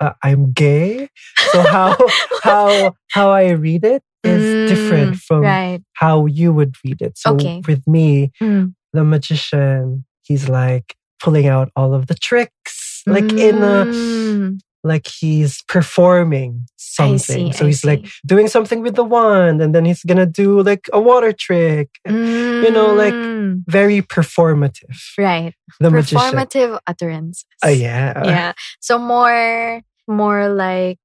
uh, 0.00 0.12
I'm 0.22 0.52
gay, 0.52 1.08
so 1.50 1.62
how 1.62 1.96
how 2.42 2.94
how 3.10 3.30
I 3.30 3.50
read 3.50 3.84
it 3.84 4.02
is 4.24 4.56
Mm, 4.56 4.66
different 4.66 5.16
from 5.16 5.42
Right. 5.42 5.82
how 5.94 6.26
you 6.26 6.52
would 6.52 6.74
read 6.84 7.00
it. 7.00 7.16
So 7.18 7.34
Okay. 7.34 7.62
with 7.66 7.86
me, 7.86 8.32
Mm. 8.42 8.74
the 8.92 9.04
magician, 9.04 10.04
he's 10.22 10.48
like 10.48 10.94
pulling 11.22 11.46
out 11.46 11.70
all 11.76 11.94
of 11.94 12.06
the 12.08 12.14
tricks, 12.14 13.02
like 13.06 13.32
in 13.38 13.62
a 13.62 13.86
Mm. 13.86 14.58
Like 14.86 15.06
he's 15.06 15.62
performing 15.68 16.66
something. 16.76 17.18
see, 17.18 17.52
so 17.52 17.64
I 17.64 17.68
he's 17.68 17.84
like 17.84 18.06
doing 18.24 18.48
something 18.48 18.80
with 18.80 18.94
the 18.94 19.04
wand, 19.04 19.60
and 19.60 19.74
then 19.74 19.84
he's 19.84 20.02
gonna 20.04 20.26
do 20.26 20.62
like 20.62 20.88
a 20.92 21.00
water 21.00 21.32
trick. 21.32 21.88
You 22.06 22.70
know, 22.70 22.94
like 22.94 23.12
Mm. 23.14 23.62
very 23.68 24.00
performative. 24.02 24.96
right. 25.18 25.54
The 25.80 25.90
magician. 25.90 26.18
Performative 26.18 26.78
utterances. 26.86 27.44
Oh 27.64 27.68
yeah. 27.68 28.12
yeah. 28.24 28.52
So 28.80 28.98
more 28.98 29.82
more 30.08 30.48
like 30.48 30.98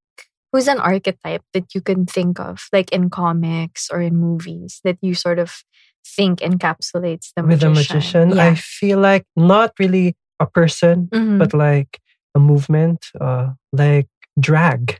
who's 0.51 0.67
an 0.67 0.79
archetype 0.79 1.43
that 1.53 1.73
you 1.75 1.81
can 1.81 2.05
think 2.05 2.39
of, 2.39 2.67
like 2.73 2.91
in 2.91 3.09
comics 3.09 3.89
or 3.91 4.01
in 4.01 4.15
movies, 4.17 4.79
that 4.83 4.97
you 5.01 5.15
sort 5.15 5.39
of 5.39 5.63
think 6.05 6.39
encapsulates 6.39 7.31
the 7.35 7.43
magician. 7.43 7.69
With 7.71 7.77
magician. 7.77 8.21
a 8.21 8.35
magician, 8.35 8.39
I 8.39 8.55
feel 8.55 8.99
like 8.99 9.25
not 9.35 9.71
really 9.79 10.15
a 10.39 10.45
person, 10.47 11.07
Mhm. 11.13 11.37
but 11.39 11.53
like 11.53 11.99
a 12.35 12.39
movement, 12.39 13.05
uh, 13.19 13.49
like 13.73 14.07
drag, 14.39 14.99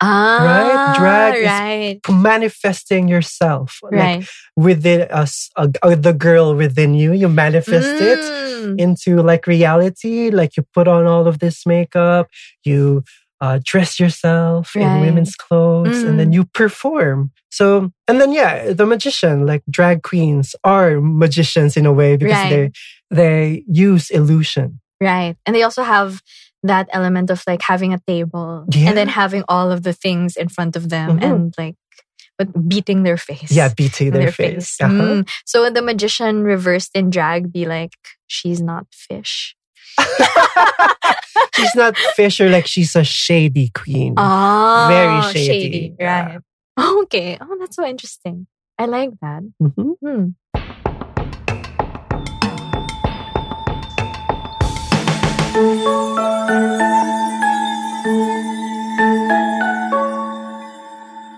ah, 0.00 0.76
Drag 0.92 1.34
is 1.34 2.00
manifesting 2.10 3.08
yourself, 3.08 3.80
like 3.82 3.92
right. 3.92 4.24
within 4.56 5.02
us, 5.10 5.50
uh, 5.56 5.68
uh, 5.82 5.94
the 5.94 6.12
girl 6.12 6.54
within 6.54 6.94
you. 6.94 7.12
You 7.12 7.28
manifest 7.28 8.00
it 8.00 8.20
Mm. 8.58 8.78
into 8.80 9.22
like 9.22 9.46
reality. 9.46 10.30
Like 10.30 10.56
you 10.56 10.64
put 10.74 10.86
on 10.88 11.06
all 11.06 11.26
of 11.26 11.38
this 11.38 11.66
makeup, 11.66 12.28
you 12.64 13.02
uh, 13.40 13.60
dress 13.64 14.00
yourself 14.00 14.74
in 14.74 15.00
women's 15.00 15.36
clothes, 15.36 16.02
and 16.02 16.18
then 16.18 16.30
Mm. 16.30 16.34
you 16.34 16.44
perform. 16.44 17.30
So, 17.50 17.92
and 18.08 18.20
then 18.20 18.32
yeah, 18.32 18.72
the 18.72 18.84
magician, 18.86 19.46
like 19.46 19.62
drag 19.70 20.02
queens, 20.02 20.56
are 20.64 21.00
magicians 21.00 21.76
in 21.76 21.86
a 21.86 21.92
way 21.92 22.16
because 22.16 22.42
Right. 22.44 22.50
they 22.50 22.70
they 23.10 23.64
use 23.68 24.10
illusion. 24.10 24.80
Right. 25.00 25.36
And 25.46 25.54
they 25.54 25.62
also 25.62 25.82
have 25.84 26.20
that 26.62 26.88
element 26.92 27.30
of 27.30 27.42
like 27.46 27.62
having 27.62 27.92
a 27.94 27.98
table 28.06 28.66
Yeah. 28.70 28.88
and 28.88 28.96
then 28.96 29.08
having 29.08 29.44
all 29.48 29.70
of 29.70 29.82
the 29.82 29.92
things 29.92 30.36
in 30.36 30.48
front 30.48 30.76
of 30.76 30.88
them 30.90 31.18
Mhm. 31.18 31.22
and 31.24 31.54
like 31.58 31.74
but 32.38 32.68
beating 32.68 33.02
their 33.02 33.16
face. 33.16 33.50
Yeah, 33.50 33.68
beating 33.74 34.12
with 34.12 34.22
their, 34.22 34.30
face. 34.30 34.80
Uh-huh. 34.80 34.92
Mm. 34.92 35.28
So 35.44 35.70
the 35.70 35.82
magician 35.82 36.44
reversed 36.44 36.92
in 36.94 37.10
drag 37.10 37.52
be 37.52 37.66
like, 37.66 37.90
she's 38.28 38.62
not 38.62 38.86
fish. 38.92 39.56
she's 41.56 41.74
not 41.74 41.96
fish, 42.14 42.40
or 42.40 42.48
like 42.48 42.68
she's 42.68 42.94
a 42.94 43.02
shady 43.02 43.70
queen. 43.74 44.14
Oh, 44.16 44.86
Very 44.88 45.20
shady, 45.34 45.96
yeah. 45.98 46.38
Right. 46.78 46.86
Okay. 47.02 47.38
Oh, 47.40 47.56
that's 47.58 47.74
so 47.74 47.84
interesting. 47.84 48.46
I 48.78 48.86
like 48.86 49.10
that. 49.20 49.42
Mhm. 49.60 49.96
Hmm. 49.98 50.26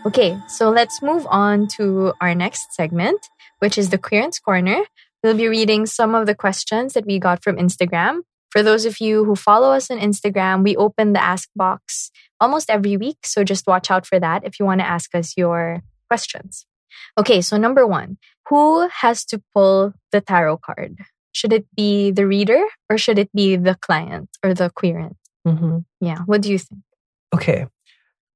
Okay, 0.06 0.40
so 0.48 0.70
let's 0.70 1.02
move 1.02 1.26
on 1.28 1.68
to 1.76 2.14
our 2.22 2.34
next 2.34 2.72
segment, 2.72 3.20
which 3.58 3.76
is 3.76 3.90
the 3.90 3.98
Queerance 3.98 4.40
Corner. 4.42 4.80
We'll 5.22 5.36
be 5.36 5.46
reading 5.46 5.84
some 5.84 6.14
of 6.14 6.24
the 6.24 6.34
questions 6.34 6.94
that 6.94 7.04
we 7.04 7.18
got 7.18 7.42
from 7.42 7.56
Instagram. 7.56 8.20
For 8.50 8.62
those 8.62 8.86
of 8.86 8.98
you 8.98 9.26
who 9.26 9.36
follow 9.36 9.72
us 9.72 9.90
on 9.90 9.98
Instagram, 9.98 10.64
we 10.64 10.74
open 10.74 11.12
the 11.12 11.22
ask 11.22 11.50
box 11.54 12.10
almost 12.40 12.70
every 12.70 12.96
week. 12.96 13.18
So 13.24 13.44
just 13.44 13.66
watch 13.66 13.90
out 13.90 14.06
for 14.06 14.18
that 14.18 14.42
if 14.44 14.58
you 14.58 14.64
want 14.64 14.80
to 14.80 14.86
ask 14.86 15.14
us 15.14 15.34
your 15.36 15.82
questions. 16.08 16.64
Okay, 17.18 17.42
so 17.42 17.58
number 17.58 17.86
one, 17.86 18.16
who 18.48 18.88
has 18.88 19.26
to 19.26 19.42
pull 19.52 19.92
the 20.12 20.22
tarot 20.22 20.58
card? 20.58 20.96
Should 21.32 21.52
it 21.52 21.66
be 21.76 22.10
the 22.10 22.26
reader 22.26 22.64
or 22.88 22.96
should 22.96 23.18
it 23.18 23.30
be 23.34 23.56
the 23.56 23.76
client 23.82 24.30
or 24.42 24.54
the 24.54 24.70
querent? 24.70 25.16
Mm-hmm. 25.46 25.80
Yeah, 26.00 26.20
what 26.24 26.40
do 26.40 26.50
you 26.50 26.58
think? 26.58 26.80
Okay, 27.34 27.66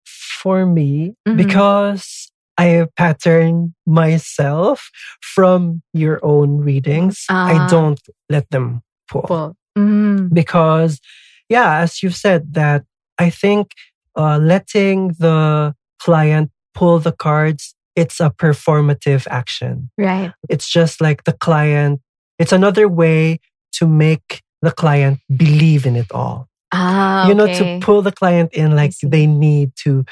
for 0.05 0.67
me, 0.67 1.14
mm-hmm. 1.27 1.37
because 1.37 2.31
I 2.57 2.87
pattern 2.97 3.75
myself 3.87 4.90
from 5.21 5.83
your 5.93 6.21
own 6.23 6.59
readings, 6.59 7.25
uh, 7.31 7.35
I 7.35 7.55
ah. 7.61 7.69
don't 7.69 8.01
let 8.29 8.49
them 8.51 8.83
pull. 9.09 9.23
pull. 9.23 9.57
Mm-hmm. 9.77 10.29
Because, 10.29 11.01
yeah, 11.49 11.79
as 11.79 12.03
you've 12.03 12.14
said, 12.14 12.55
that 12.55 12.85
I 13.19 13.31
think 13.31 13.73
uh, 14.17 14.38
letting 14.38 15.09
the 15.19 15.75
client 15.99 16.51
pull 16.75 16.99
the 16.99 17.12
cards, 17.12 17.75
it's 17.97 18.21
a 18.21 18.31
performative 18.31 19.27
action. 19.31 19.90
Right. 19.99 20.33
It's 20.49 20.69
just 20.69 21.01
like 21.01 21.25
the 21.25 21.33
client, 21.33 22.01
it's 22.38 22.53
another 22.53 22.88
way 22.88 23.40
to 23.73 23.87
make 23.87 24.43
the 24.62 24.71
client 24.71 25.19
believe 25.37 25.87
in 25.87 25.97
it 25.97 26.11
all. 26.12 26.49
Ah, 26.75 27.29
you 27.29 27.35
know, 27.35 27.47
to 27.47 27.79
pull 27.81 28.03
the 28.03 28.11
client 28.13 28.53
in, 28.53 28.75
like 28.75 28.93
they 29.03 29.27
need 29.27 29.73
to 29.85 30.05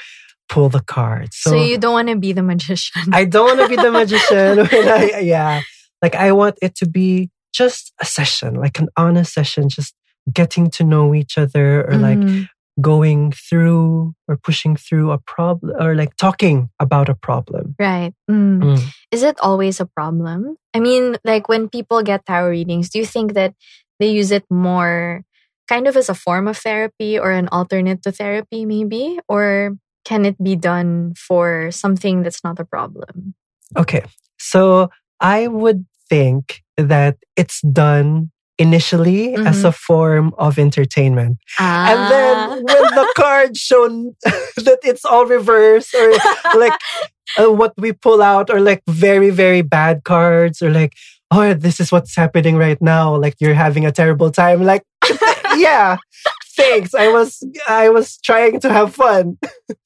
pull 0.47 0.69
the 0.69 0.79
cards. 0.79 1.37
So, 1.37 1.51
so 1.51 1.63
you 1.63 1.77
don't 1.77 1.93
want 1.93 2.07
to 2.07 2.15
be 2.15 2.31
the 2.31 2.43
magician. 2.43 3.13
I 3.13 3.25
don't 3.25 3.57
want 3.57 3.59
to 3.59 3.75
be 3.75 3.81
the 3.81 3.91
magician. 4.01 4.59
I, 4.71 5.19
yeah. 5.19 5.61
Like 6.01 6.15
I 6.15 6.31
want 6.31 6.57
it 6.61 6.75
to 6.75 6.87
be 6.87 7.29
just 7.53 7.91
a 8.01 8.05
session, 8.05 8.55
like 8.55 8.79
an 8.79 8.89
honest 8.95 9.33
session, 9.33 9.69
just 9.69 9.93
getting 10.31 10.69
to 10.71 10.83
know 10.83 11.13
each 11.13 11.37
other 11.37 11.81
or 11.81 11.93
mm-hmm. 11.93 12.37
like 12.39 12.49
going 12.81 13.31
through 13.31 14.13
or 14.27 14.37
pushing 14.37 14.75
through 14.75 15.11
a 15.11 15.17
problem 15.17 15.75
or 15.79 15.95
like 15.95 16.15
talking 16.17 16.69
about 16.79 17.09
a 17.09 17.15
problem. 17.15 17.75
Right. 17.77 18.13
Mm. 18.29 18.63
Mm. 18.63 18.83
Is 19.11 19.23
it 19.23 19.39
always 19.39 19.79
a 19.79 19.85
problem? 19.85 20.57
I 20.73 20.79
mean, 20.79 21.17
like 21.23 21.47
when 21.47 21.69
people 21.69 22.01
get 22.01 22.25
tarot 22.25 22.49
readings, 22.49 22.89
do 22.89 22.99
you 22.99 23.05
think 23.05 23.33
that 23.33 23.53
they 23.99 24.09
use 24.09 24.31
it 24.31 24.45
more 24.49 25.23
kind 25.67 25.87
of 25.87 25.95
as 25.97 26.09
a 26.09 26.15
form 26.15 26.47
of 26.47 26.57
therapy 26.57 27.17
or 27.17 27.31
an 27.31 27.47
alternate 27.51 28.03
to 28.03 28.11
therapy, 28.11 28.65
maybe? 28.65 29.19
Or 29.27 29.75
can 30.05 30.25
it 30.25 30.41
be 30.41 30.55
done 30.55 31.13
for 31.15 31.71
something 31.71 32.23
that's 32.23 32.43
not 32.43 32.59
a 32.59 32.65
problem? 32.65 33.35
Okay. 33.77 34.03
So 34.37 34.89
I 35.19 35.47
would 35.47 35.85
think 36.09 36.61
that 36.77 37.17
it's 37.35 37.61
done 37.61 38.31
initially 38.59 39.33
mm-hmm. 39.33 39.47
as 39.47 39.63
a 39.63 39.71
form 39.71 40.33
of 40.37 40.59
entertainment. 40.59 41.37
Ah. 41.59 41.91
And 41.91 42.11
then 42.11 42.37
ah. 42.37 42.55
when 42.55 42.83
the 42.95 43.13
card 43.15 43.57
shown 43.57 44.15
that 44.23 44.79
it's 44.83 45.05
all 45.05 45.25
reversed 45.25 45.93
or 45.95 46.11
like 46.59 46.73
uh, 47.39 47.51
what 47.51 47.73
we 47.77 47.93
pull 47.93 48.21
out 48.21 48.49
or 48.49 48.59
like 48.59 48.83
very, 48.87 49.29
very 49.29 49.61
bad 49.61 50.03
cards 50.03 50.61
or 50.61 50.69
like, 50.69 50.93
oh, 51.31 51.53
this 51.53 51.79
is 51.79 51.91
what's 51.91 52.15
happening 52.15 52.57
right 52.57 52.81
now. 52.81 53.15
Like 53.15 53.35
you're 53.39 53.55
having 53.55 53.85
a 53.85 53.91
terrible 53.91 54.29
time. 54.29 54.63
Like, 54.63 54.83
yeah, 55.57 55.97
thanks. 56.55 56.93
I 56.93 57.09
was, 57.09 57.43
I 57.67 57.89
was 57.89 58.17
trying 58.17 58.59
to 58.61 58.69
have 58.71 58.93
fun. 58.93 59.37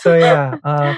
so 0.00 0.16
yeah, 0.16 0.58
uh, 0.64 0.96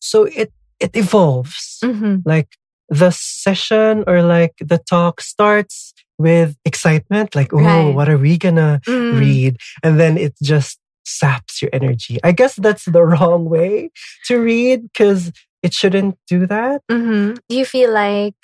so 0.00 0.24
it, 0.24 0.52
it 0.80 0.96
evolves. 0.96 1.78
Mm-hmm. 1.82 2.16
Like 2.24 2.48
the 2.88 3.10
session 3.10 4.04
or 4.06 4.22
like 4.22 4.54
the 4.60 4.78
talk 4.78 5.20
starts 5.20 5.92
with 6.18 6.56
excitement, 6.64 7.34
like, 7.34 7.52
oh, 7.52 7.58
right. 7.58 7.94
what 7.94 8.08
are 8.08 8.18
we 8.18 8.38
gonna 8.38 8.80
mm. 8.86 9.18
read? 9.18 9.56
And 9.82 10.00
then 10.00 10.18
it 10.18 10.34
just 10.42 10.78
saps 11.04 11.62
your 11.62 11.70
energy. 11.72 12.18
I 12.24 12.32
guess 12.32 12.56
that's 12.56 12.84
the 12.84 13.02
wrong 13.04 13.46
way 13.46 13.90
to 14.26 14.38
read 14.38 14.82
because 14.82 15.32
it 15.62 15.72
shouldn't 15.72 16.16
do 16.26 16.46
that. 16.46 16.82
Mm-hmm. 16.90 17.34
Do 17.48 17.56
you 17.56 17.64
feel 17.64 17.92
like 17.92 18.34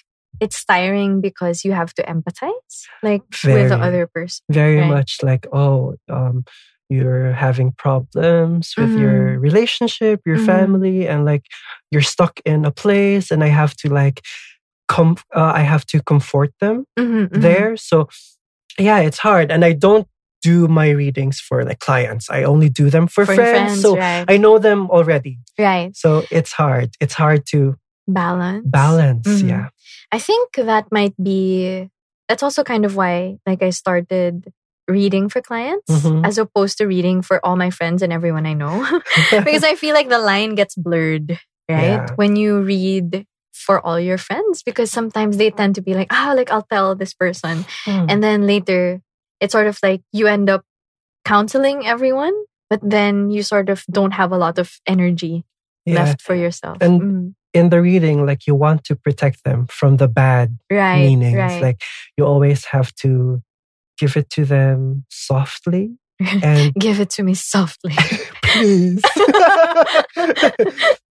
it's 0.40 0.64
tiring 0.64 1.20
because 1.20 1.64
you 1.64 1.72
have 1.72 1.94
to 1.94 2.02
empathize 2.02 2.86
like 3.02 3.22
very, 3.42 3.62
with 3.62 3.70
the 3.70 3.78
other 3.78 4.06
person? 4.06 4.44
Very 4.50 4.78
right? 4.78 4.88
much 4.88 5.18
like, 5.22 5.46
oh, 5.52 5.96
um, 6.08 6.44
you're 6.90 7.32
having 7.32 7.72
problems 7.72 8.74
with 8.76 8.90
mm-hmm. 8.90 9.00
your 9.00 9.38
relationship, 9.38 10.20
your 10.26 10.36
mm-hmm. 10.36 10.46
family, 10.46 11.08
and 11.08 11.24
like 11.24 11.46
you're 11.90 12.02
stuck 12.02 12.40
in 12.44 12.64
a 12.64 12.70
place, 12.70 13.30
and 13.30 13.42
I 13.42 13.48
have 13.48 13.74
to 13.76 13.88
like 13.92 14.22
com 14.88 15.16
uh, 15.34 15.52
I 15.54 15.60
have 15.60 15.86
to 15.86 16.02
comfort 16.02 16.52
them 16.60 16.86
mm-hmm, 16.98 17.24
mm-hmm, 17.24 17.40
there. 17.40 17.76
So 17.76 18.08
yeah, 18.78 18.98
it's 19.00 19.18
hard, 19.18 19.50
and 19.50 19.64
I 19.64 19.72
don't 19.72 20.06
do 20.42 20.68
my 20.68 20.90
readings 20.90 21.40
for 21.40 21.64
like 21.64 21.78
clients. 21.78 22.28
I 22.28 22.42
only 22.42 22.68
do 22.68 22.90
them 22.90 23.06
for, 23.06 23.24
for 23.24 23.34
friends, 23.34 23.50
friends, 23.50 23.80
so 23.80 23.96
right. 23.96 24.26
I 24.28 24.36
know 24.36 24.58
them 24.58 24.90
already. 24.90 25.38
Right. 25.58 25.96
So 25.96 26.24
it's 26.30 26.52
hard. 26.52 26.90
It's 27.00 27.14
hard 27.14 27.46
to 27.46 27.76
balance. 28.06 28.66
Balance, 28.66 29.26
mm-hmm. 29.26 29.48
yeah. 29.48 29.68
I 30.12 30.18
think 30.18 30.52
that 30.56 30.90
might 30.90 31.14
be. 31.22 31.90
That's 32.28 32.42
also 32.42 32.64
kind 32.64 32.84
of 32.84 32.96
why, 32.96 33.36
like, 33.46 33.62
I 33.62 33.70
started 33.70 34.48
reading 34.88 35.28
for 35.28 35.40
clients 35.40 35.90
mm-hmm. 35.90 36.24
as 36.24 36.38
opposed 36.38 36.78
to 36.78 36.86
reading 36.86 37.22
for 37.22 37.44
all 37.44 37.56
my 37.56 37.70
friends 37.70 38.02
and 38.02 38.12
everyone 38.12 38.46
I 38.46 38.54
know. 38.54 38.84
because 39.30 39.64
I 39.64 39.74
feel 39.80 39.94
like 39.94 40.08
the 40.08 40.18
line 40.18 40.54
gets 40.54 40.74
blurred, 40.74 41.38
right? 41.68 42.04
Yeah. 42.04 42.06
When 42.16 42.36
you 42.36 42.60
read 42.60 43.26
for 43.52 43.84
all 43.84 43.98
your 43.98 44.18
friends, 44.18 44.62
because 44.62 44.90
sometimes 44.90 45.36
they 45.36 45.50
tend 45.50 45.76
to 45.76 45.82
be 45.82 45.94
like, 45.94 46.08
ah, 46.10 46.32
oh, 46.32 46.34
like 46.34 46.50
I'll 46.50 46.66
tell 46.70 46.94
this 46.94 47.14
person. 47.14 47.64
Mm. 47.84 48.06
And 48.10 48.22
then 48.22 48.46
later, 48.46 49.00
it's 49.40 49.52
sort 49.52 49.66
of 49.66 49.78
like 49.82 50.02
you 50.12 50.26
end 50.26 50.50
up 50.50 50.64
counseling 51.24 51.86
everyone, 51.86 52.34
but 52.68 52.80
then 52.82 53.30
you 53.30 53.42
sort 53.42 53.68
of 53.70 53.84
don't 53.90 54.12
have 54.12 54.32
a 54.32 54.38
lot 54.38 54.58
of 54.58 54.80
energy 54.86 55.44
yeah. 55.86 55.94
left 56.04 56.20
for 56.20 56.34
yourself. 56.34 56.78
And 56.80 57.00
mm. 57.00 57.34
In 57.54 57.70
the 57.70 57.80
reading, 57.80 58.26
like 58.26 58.46
you 58.46 58.54
want 58.54 58.84
to 58.84 58.96
protect 58.96 59.44
them 59.44 59.66
from 59.68 59.96
the 59.96 60.08
bad 60.08 60.58
right, 60.70 60.98
meanings. 60.98 61.36
Right. 61.36 61.62
Like 61.62 61.80
you 62.18 62.26
always 62.26 62.66
have 62.66 62.92
to 62.96 63.40
give 63.96 64.16
it 64.16 64.28
to 64.30 64.44
them 64.44 65.04
softly 65.08 65.96
and 66.42 66.74
give 66.74 67.00
it 67.00 67.10
to 67.10 67.22
me 67.22 67.34
softly. 67.34 67.94
Please. 68.42 69.02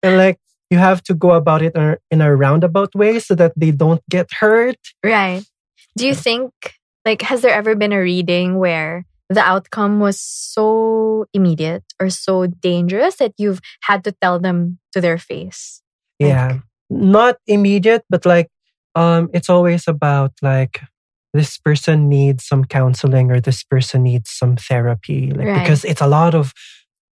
And 0.06 0.18
like 0.18 0.38
you 0.70 0.78
have 0.80 1.02
to 1.04 1.14
go 1.14 1.32
about 1.32 1.62
it 1.62 1.74
in 2.12 2.20
a 2.20 2.36
roundabout 2.36 2.94
way 2.94 3.20
so 3.20 3.36
that 3.36 3.54
they 3.56 3.72
don't 3.72 4.02
get 4.10 4.28
hurt. 4.34 4.76
Right. 5.02 5.44
Do 5.98 6.06
you 6.06 6.14
think 6.14 6.52
like 7.06 7.22
has 7.22 7.42
there 7.42 7.54
ever 7.54 7.74
been 7.74 7.94
a 7.94 8.02
reading 8.02 8.60
where 8.60 9.06
the 9.30 9.40
outcome 9.40 10.02
was 10.02 10.20
so 10.20 11.26
immediate 11.34 11.86
or 12.02 12.10
so 12.10 12.48
dangerous 12.48 13.16
that 13.16 13.32
you've 13.38 13.62
had 13.84 14.04
to 14.04 14.12
tell 14.12 14.40
them 14.40 14.80
to 14.92 15.00
their 15.00 15.18
face 15.18 15.83
yeah 16.28 16.60
not 16.90 17.38
immediate 17.48 18.04
but 18.10 18.26
like 18.26 18.50
um 18.96 19.30
it's 19.34 19.50
always 19.50 19.88
about 19.88 20.32
like 20.42 20.82
this 21.34 21.58
person 21.58 22.10
needs 22.10 22.46
some 22.46 22.64
counseling 22.64 23.32
or 23.32 23.40
this 23.40 23.64
person 23.64 24.04
needs 24.04 24.30
some 24.30 24.56
therapy 24.56 25.32
like 25.32 25.48
right. 25.48 25.60
because 25.62 25.84
it's 25.84 26.02
a 26.02 26.08
lot 26.08 26.36
of 26.36 26.54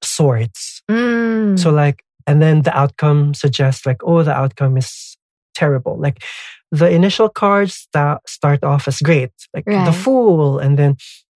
sorts 0.04 0.82
mm. 0.90 1.58
so 1.58 1.72
like 1.72 2.04
and 2.28 2.42
then 2.42 2.62
the 2.64 2.78
outcome 2.78 3.34
suggests 3.34 3.86
like 3.86 4.04
oh 4.04 4.24
the 4.24 4.34
outcome 4.34 4.78
is 4.78 5.18
terrible 5.56 5.98
like 5.98 6.24
the 6.72 6.90
initial 6.90 7.30
cards 7.30 7.74
start 7.74 8.28
start 8.28 8.64
off 8.64 8.88
as 8.88 9.00
great 9.00 9.32
like 9.54 9.66
right. 9.68 9.86
the 9.86 9.94
fool 9.94 10.60
and 10.60 10.78
then 10.78 10.96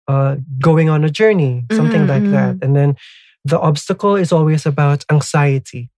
uh 0.08 0.36
going 0.60 0.88
on 0.88 1.04
a 1.04 1.10
journey 1.10 1.64
something 1.72 2.06
mm-hmm. 2.06 2.24
like 2.24 2.32
that 2.32 2.64
and 2.64 2.74
then 2.74 2.96
the 3.44 3.58
obstacle 3.58 4.16
is 4.16 4.32
always 4.32 4.66
about 4.66 5.04
anxiety 5.10 5.88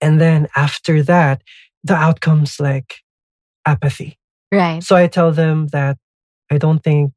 and 0.00 0.20
then 0.20 0.48
after 0.56 1.02
that 1.02 1.42
the 1.84 1.94
outcome's 1.94 2.58
like 2.60 2.96
apathy 3.64 4.18
right 4.52 4.82
so 4.82 4.96
i 4.96 5.06
tell 5.06 5.32
them 5.32 5.68
that 5.68 5.96
I 6.50 6.58
don't 6.58 6.82
think 6.82 7.12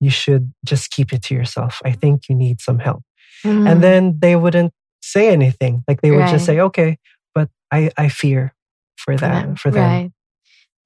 you 0.00 0.10
should 0.10 0.52
just 0.64 0.90
keep 0.90 1.12
it 1.12 1.22
to 1.24 1.34
yourself. 1.34 1.80
I 1.84 1.92
think 1.92 2.28
you 2.28 2.34
need 2.34 2.60
some 2.60 2.78
help. 2.78 3.02
Mm. 3.44 3.70
And 3.70 3.82
then 3.82 4.18
they 4.20 4.36
wouldn't 4.36 4.72
say 5.02 5.28
anything. 5.28 5.84
Like 5.88 6.00
they 6.00 6.10
would 6.10 6.18
right. 6.18 6.30
just 6.30 6.46
say, 6.46 6.60
okay, 6.60 6.98
but 7.34 7.48
I, 7.70 7.90
I 7.96 8.08
fear 8.08 8.54
for 8.96 9.16
that, 9.16 9.58
for 9.58 9.70
them. 9.70 9.82
Right. 9.82 10.12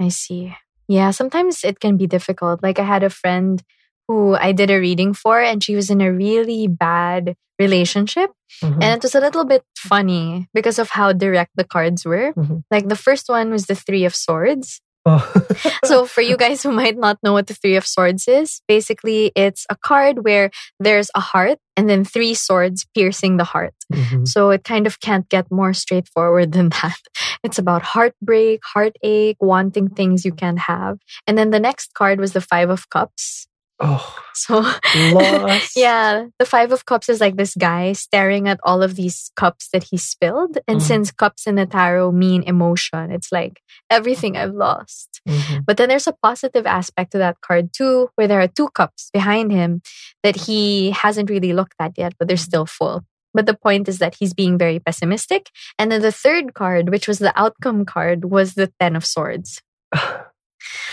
I 0.01 0.09
see. 0.09 0.55
Yeah, 0.89 1.11
sometimes 1.11 1.65
it 1.65 1.81
can 1.81 1.97
be 1.97 2.07
difficult. 2.07 2.63
Like 2.63 2.79
I 2.79 2.85
had 2.85 3.03
a 3.03 3.11
friend 3.11 3.63
who 4.09 4.35
I 4.35 4.53
did 4.53 4.71
a 4.71 4.79
reading 4.79 5.15
for, 5.15 5.41
and 5.41 5.63
she 5.63 5.75
was 5.75 5.91
in 5.91 6.01
a 6.01 6.13
really 6.13 6.67
bad 6.67 7.35
relationship. 7.59 8.31
Mm-hmm. 8.63 8.83
And 8.83 8.97
it 8.97 9.03
was 9.03 9.15
a 9.15 9.21
little 9.21 9.45
bit 9.45 9.63
funny 9.77 10.49
because 10.55 10.79
of 10.79 10.91
how 10.91 11.13
direct 11.13 11.53
the 11.57 11.65
cards 11.65 12.05
were. 12.05 12.33
Mm-hmm. 12.33 12.59
Like 12.71 12.89
the 12.89 12.97
first 12.97 13.29
one 13.29 13.51
was 13.51 13.67
the 13.67 13.75
Three 13.75 14.05
of 14.05 14.15
Swords, 14.15 14.81
Oh. 15.05 15.33
so 15.85 16.07
for 16.07 16.21
you 16.21 16.37
guys 16.37 16.63
who 16.63 16.71
might 16.71 16.97
not 16.97 17.19
know 17.23 17.33
what 17.33 17.49
the 17.49 17.55
Three 17.55 17.77
of 17.77 17.87
Swords 17.87 18.29
is, 18.29 18.63
basically 18.69 19.33
it's 19.35 19.67
a 19.69 19.77
card 19.77 20.25
where 20.25 20.51
there's 20.79 21.11
a 21.15 21.21
heart 21.21 21.59
and 21.77 21.89
then 21.89 22.05
three 22.05 22.35
swords 22.35 22.87
piercing 22.95 23.37
the 23.37 23.45
heart. 23.45 23.75
Mm-hmm. 23.93 24.27
So 24.27 24.51
it 24.51 24.63
kind 24.63 24.87
of 24.87 25.01
can't 25.01 25.29
get 25.29 25.51
more 25.51 25.73
straightforward 25.73 26.53
than 26.53 26.71
that. 26.71 26.99
It's 27.45 27.59
about 27.59 27.83
heartbreak, 27.83 28.61
heartache, 28.63 29.37
wanting 29.41 29.89
things 29.89 30.25
you 30.25 30.33
can't 30.33 30.61
have. 30.61 30.99
And 31.27 31.37
then 31.37 31.51
the 31.51 31.59
next 31.59 31.93
card 31.93 32.21
was 32.21 32.35
the 32.35 32.41
Five 32.41 32.71
of 32.71 32.89
Cups. 32.89 33.49
Oh, 33.85 34.23
so 34.35 34.61
yeah, 35.77 36.27
the 36.39 36.47
Five 36.47 36.73
of 36.73 36.87
Cups 36.87 37.09
is 37.09 37.21
like 37.21 37.37
this 37.37 37.55
guy 37.55 37.93
staring 37.93 38.49
at 38.49 38.61
all 38.63 38.83
of 38.83 38.95
these 38.95 39.31
cups 39.37 39.69
that 39.73 39.85
he 39.85 39.97
spilled. 39.97 40.59
And 40.69 40.79
mm 40.79 40.83
since 40.83 41.13
cups 41.13 41.47
in 41.47 41.55
the 41.55 41.65
tarot 41.65 42.13
mean 42.13 42.43
emotion, 42.43 43.13
it's 43.13 43.31
like 43.31 43.61
everything 43.89 44.37
I've 44.37 44.55
lost. 44.55 45.21
Mm-hmm. 45.29 45.61
But 45.65 45.77
then 45.77 45.89
there's 45.89 46.09
a 46.09 46.17
positive 46.23 46.67
aspect 46.67 47.13
to 47.13 47.19
that 47.19 47.41
card 47.41 47.73
too, 47.73 48.11
where 48.17 48.27
there 48.27 48.41
are 48.41 48.49
two 48.49 48.69
cups 48.71 49.11
behind 49.13 49.53
him 49.53 49.81
that 50.23 50.37
he 50.37 50.91
hasn't 50.91 51.31
really 51.31 51.53
looked 51.53 51.77
at 51.79 51.93
yet, 51.97 52.15
but 52.19 52.29
they're 52.29 52.37
still 52.37 52.67
full. 52.67 53.05
But 53.33 53.47
the 53.47 53.55
point 53.57 53.89
is 53.89 53.99
that 53.99 54.17
he's 54.19 54.35
being 54.35 54.59
very 54.59 54.81
pessimistic. 54.81 55.51
And 55.79 55.91
then 55.91 56.03
the 56.03 56.13
third 56.13 56.53
card, 56.55 56.91
which 56.91 57.09
was 57.09 57.19
the 57.19 57.33
outcome 57.41 57.85
card, 57.85 58.27
was 58.27 58.55
the 58.55 58.73
Ten 58.81 58.97
of 58.97 59.07
Swords. 59.07 59.63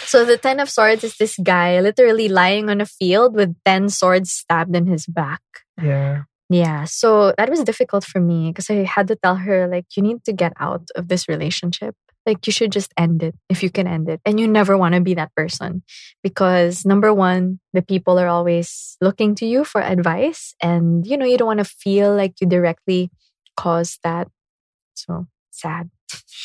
So 0.09 0.25
the 0.25 0.37
Ten 0.37 0.59
of 0.59 0.71
Swords 0.71 1.03
is 1.03 1.17
this 1.17 1.37
guy 1.37 1.79
literally 1.81 2.29
lying 2.29 2.67
on 2.67 2.81
a 2.81 2.87
field 2.87 3.35
with 3.35 3.55
10 3.63 3.89
swords 3.89 4.31
stabbed 4.31 4.75
in 4.75 4.87
his 4.87 5.05
back. 5.05 5.41
Yeah. 5.79 6.23
Yeah. 6.49 6.85
So 6.85 7.35
that 7.37 7.47
was 7.47 7.63
difficult 7.63 8.03
for 8.05 8.19
me 8.19 8.49
because 8.49 8.71
I 8.71 8.85
had 8.85 9.07
to 9.09 9.15
tell 9.15 9.35
her, 9.35 9.67
like, 9.67 9.85
you 9.95 10.01
need 10.01 10.23
to 10.25 10.33
get 10.33 10.53
out 10.59 10.89
of 10.95 11.09
this 11.09 11.27
relationship. 11.29 11.93
Like, 12.25 12.47
you 12.47 12.51
should 12.51 12.71
just 12.71 12.91
end 12.97 13.21
it 13.21 13.35
if 13.49 13.61
you 13.61 13.69
can 13.69 13.85
end 13.85 14.09
it. 14.09 14.19
And 14.25 14.39
you 14.39 14.47
never 14.47 14.75
want 14.79 14.95
to 14.95 15.01
be 15.01 15.13
that 15.13 15.29
person 15.35 15.83
because, 16.23 16.87
number 16.87 17.13
one, 17.13 17.59
the 17.73 17.83
people 17.83 18.17
are 18.17 18.27
always 18.27 18.97
looking 19.01 19.35
to 19.35 19.45
you 19.45 19.63
for 19.63 19.79
advice. 19.79 20.55
And, 20.59 21.05
you 21.05 21.17
know, 21.17 21.25
you 21.25 21.37
don't 21.37 21.45
want 21.45 21.59
to 21.59 21.65
feel 21.65 22.15
like 22.15 22.33
you 22.41 22.47
directly 22.47 23.11
caused 23.55 23.99
that. 24.01 24.27
So 24.95 25.27
sad. 25.51 25.91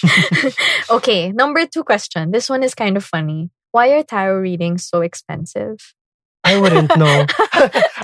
okay, 0.91 1.33
number 1.33 1.67
two 1.67 1.85
question. 1.85 2.31
This 2.31 2.49
one 2.49 2.63
is 2.63 2.75
kind 2.75 2.97
of 2.97 3.05
funny. 3.05 3.51
Why 3.73 3.89
are 3.93 4.03
tarot 4.03 4.39
readings 4.39 4.87
so 4.87 5.01
expensive? 5.01 5.95
I 6.45 6.61
wouldn't 6.61 6.97
know. 6.97 7.27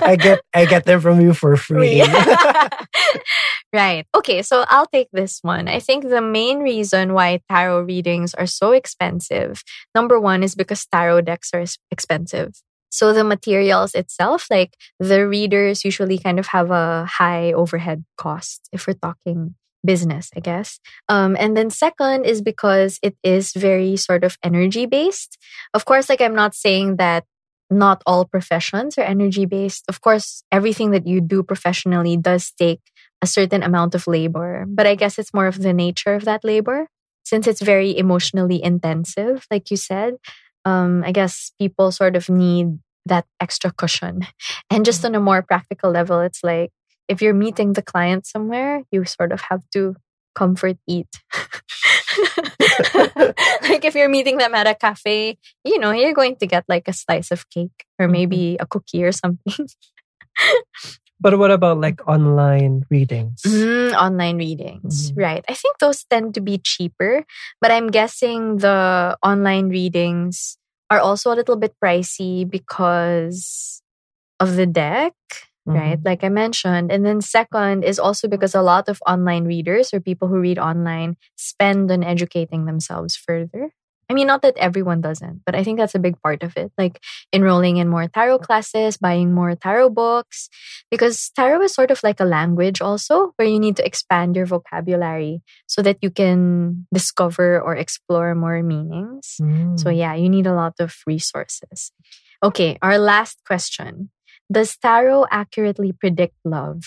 I 0.01 0.17
get 0.19 0.41
I 0.53 0.65
get 0.65 0.85
them 0.85 0.99
from 0.99 1.21
you 1.21 1.33
for 1.33 1.55
free. 1.55 2.01
right. 3.73 4.05
Okay, 4.15 4.41
so 4.41 4.65
I'll 4.67 4.87
take 4.87 5.09
this 5.13 5.39
one. 5.43 5.67
I 5.67 5.79
think 5.79 6.09
the 6.09 6.21
main 6.21 6.59
reason 6.59 7.13
why 7.13 7.41
tarot 7.49 7.81
readings 7.81 8.33
are 8.33 8.47
so 8.47 8.71
expensive, 8.71 9.63
number 9.93 10.19
one 10.19 10.41
is 10.41 10.55
because 10.55 10.85
tarot 10.87 11.21
decks 11.21 11.51
are 11.53 11.63
expensive. 11.91 12.53
So 12.89 13.13
the 13.13 13.23
materials 13.23 13.93
itself, 13.93 14.47
like 14.49 14.75
the 14.99 15.25
readers 15.27 15.85
usually 15.85 16.17
kind 16.17 16.39
of 16.39 16.47
have 16.47 16.71
a 16.71 17.05
high 17.05 17.53
overhead 17.53 18.03
cost 18.17 18.67
if 18.73 18.87
we're 18.87 18.99
talking 18.99 19.55
business, 19.85 20.29
I 20.35 20.39
guess. 20.39 20.79
Um, 21.09 21.35
and 21.39 21.55
then 21.57 21.69
second 21.69 22.25
is 22.25 22.41
because 22.41 22.99
it 23.01 23.15
is 23.23 23.53
very 23.53 23.95
sort 23.97 24.23
of 24.23 24.37
energy 24.43 24.85
based. 24.85 25.37
Of 25.73 25.85
course, 25.85 26.09
like 26.09 26.21
I'm 26.21 26.35
not 26.35 26.55
saying 26.55 26.97
that 26.97 27.25
not 27.69 28.03
all 28.05 28.25
professions 28.25 28.97
are 28.97 29.03
energy 29.03 29.45
based. 29.45 29.85
Of 29.87 30.01
course, 30.01 30.43
everything 30.51 30.91
that 30.91 31.07
you 31.07 31.21
do 31.21 31.41
professionally 31.41 32.17
does 32.17 32.51
take 32.51 32.81
a 33.21 33.27
certain 33.27 33.63
amount 33.63 33.95
of 33.95 34.07
labor, 34.07 34.65
but 34.67 34.85
I 34.85 34.95
guess 34.95 35.17
it's 35.17 35.33
more 35.33 35.47
of 35.47 35.61
the 35.61 35.73
nature 35.73 36.15
of 36.15 36.25
that 36.25 36.43
labor 36.43 36.87
since 37.23 37.47
it's 37.47 37.61
very 37.61 37.97
emotionally 37.97 38.61
intensive, 38.61 39.45
like 39.49 39.71
you 39.71 39.77
said. 39.77 40.15
Um, 40.65 41.03
I 41.05 41.11
guess 41.11 41.51
people 41.59 41.91
sort 41.91 42.15
of 42.15 42.29
need 42.29 42.79
that 43.05 43.25
extra 43.39 43.71
cushion. 43.71 44.27
And 44.69 44.85
just 44.85 45.05
on 45.05 45.15
a 45.15 45.19
more 45.19 45.41
practical 45.41 45.91
level, 45.91 46.19
it's 46.21 46.43
like 46.43 46.71
if 47.07 47.21
you're 47.21 47.33
meeting 47.33 47.73
the 47.73 47.81
client 47.81 48.25
somewhere, 48.25 48.83
you 48.91 49.05
sort 49.05 49.31
of 49.31 49.41
have 49.41 49.61
to 49.73 49.95
comfort 50.35 50.77
eat. 50.87 51.07
like 53.63 53.85
if 53.85 53.95
you're 53.95 54.09
meeting 54.09 54.37
them 54.37 54.55
at 54.55 54.67
a 54.67 54.75
cafe, 54.75 55.37
you 55.63 55.79
know, 55.79 55.91
you're 55.91 56.13
going 56.13 56.35
to 56.37 56.47
get 56.47 56.65
like 56.67 56.87
a 56.87 56.93
slice 56.93 57.31
of 57.31 57.49
cake 57.49 57.85
or 57.99 58.05
mm-hmm. 58.05 58.13
maybe 58.13 58.57
a 58.59 58.65
cookie 58.65 59.03
or 59.03 59.11
something. 59.11 59.67
but 61.19 61.37
what 61.37 61.51
about 61.51 61.79
like 61.79 62.05
online 62.07 62.83
readings? 62.89 63.41
Mm, 63.43 63.93
online 63.93 64.37
readings, 64.37 65.11
mm-hmm. 65.11 65.19
right. 65.19 65.45
I 65.47 65.53
think 65.53 65.77
those 65.79 66.03
tend 66.05 66.33
to 66.35 66.41
be 66.41 66.57
cheaper, 66.57 67.25
but 67.59 67.71
I'm 67.71 67.87
guessing 67.87 68.57
the 68.57 69.17
online 69.23 69.69
readings 69.69 70.57
are 70.89 70.99
also 70.99 71.31
a 71.31 71.37
little 71.39 71.55
bit 71.55 71.75
pricey 71.83 72.49
because 72.49 73.81
of 74.39 74.55
the 74.55 74.65
deck 74.65 75.13
mm-hmm. 75.71 75.79
right? 75.79 75.99
Like 76.03 76.23
I 76.23 76.29
mentioned. 76.29 76.91
And 76.91 77.05
then 77.05 77.21
second 77.21 77.83
is 77.83 77.99
also 77.99 78.27
because 78.27 78.55
a 78.55 78.61
lot 78.61 78.89
of 78.89 79.01
online 79.07 79.45
readers 79.45 79.93
or 79.93 79.99
people 79.99 80.27
who 80.27 80.39
read 80.39 80.59
online 80.59 81.17
spend 81.35 81.91
on 81.91 82.03
educating 82.03 82.65
themselves 82.65 83.15
further. 83.15 83.71
I 84.11 84.13
mean, 84.13 84.27
not 84.27 84.41
that 84.41 84.57
everyone 84.57 84.99
doesn't, 84.99 85.39
but 85.45 85.55
I 85.55 85.63
think 85.63 85.79
that's 85.79 85.95
a 85.95 85.99
big 85.99 86.19
part 86.21 86.43
of 86.43 86.57
it. 86.57 86.73
Like 86.77 86.99
enrolling 87.31 87.77
in 87.77 87.87
more 87.87 88.09
tarot 88.09 88.39
classes, 88.39 88.97
buying 88.97 89.31
more 89.31 89.55
tarot 89.55 89.91
books, 89.91 90.49
because 90.91 91.31
tarot 91.33 91.61
is 91.61 91.73
sort 91.73 91.91
of 91.91 92.03
like 92.03 92.19
a 92.19 92.27
language 92.27 92.81
also, 92.81 93.31
where 93.37 93.47
you 93.47 93.57
need 93.57 93.77
to 93.77 93.85
expand 93.85 94.35
your 94.35 94.45
vocabulary 94.45 95.41
so 95.65 95.81
that 95.81 95.95
you 96.01 96.11
can 96.11 96.87
discover 96.93 97.61
or 97.61 97.73
explore 97.73 98.35
more 98.35 98.61
meanings. 98.61 99.37
Mm. 99.41 99.79
So, 99.79 99.89
yeah, 99.89 100.13
you 100.13 100.27
need 100.27 100.45
a 100.45 100.55
lot 100.55 100.75
of 100.81 100.93
resources. 101.07 101.93
Okay, 102.43 102.77
our 102.81 102.97
last 102.97 103.39
question 103.47 104.09
does 104.51 104.75
tarot 104.77 105.25
accurately 105.31 105.91
predict 105.91 106.35
love? 106.43 106.83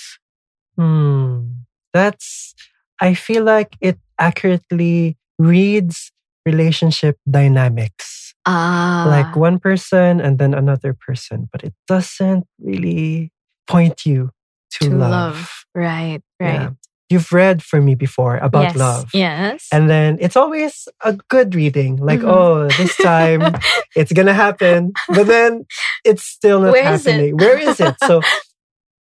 Hmm. 0.77 1.64
That's, 1.92 2.55
I 3.00 3.14
feel 3.14 3.44
like 3.44 3.77
it 3.81 3.98
accurately 4.18 5.16
reads 5.38 6.12
relationship 6.44 7.16
dynamics. 7.29 8.35
Ah. 8.46 9.07
Like 9.09 9.37
one 9.37 9.59
person 9.59 10.20
and 10.20 10.38
then 10.38 10.53
another 10.53 10.92
person, 10.92 11.48
but 11.50 11.64
it 11.64 11.74
doesn't 11.87 12.46
really 12.59 13.33
point 13.66 14.05
you 14.05 14.31
to, 14.72 14.90
to 14.90 14.96
love. 14.96 15.11
love. 15.11 15.50
Right, 15.74 16.22
right. 16.40 16.55
Yeah 16.55 16.70
you've 17.10 17.32
read 17.32 17.62
for 17.62 17.80
me 17.80 17.94
before 17.94 18.36
about 18.38 18.62
yes, 18.62 18.76
love. 18.76 19.10
Yes. 19.12 19.68
And 19.72 19.88
then 19.88 20.18
it's 20.20 20.36
always 20.36 20.88
a 21.02 21.12
good 21.28 21.54
reading. 21.54 21.96
Like, 21.96 22.20
mm-hmm. 22.20 22.30
oh, 22.30 22.68
this 22.68 22.96
time 22.96 23.54
it's 23.96 24.12
gonna 24.12 24.34
happen. 24.34 24.92
But 25.08 25.26
then 25.26 25.66
it's 26.04 26.24
still 26.24 26.60
not 26.60 26.72
Where 26.72 26.84
happening. 26.84 27.40
Is 27.40 27.44
Where 27.44 27.58
is 27.58 27.80
it? 27.80 27.94
So 28.04 28.22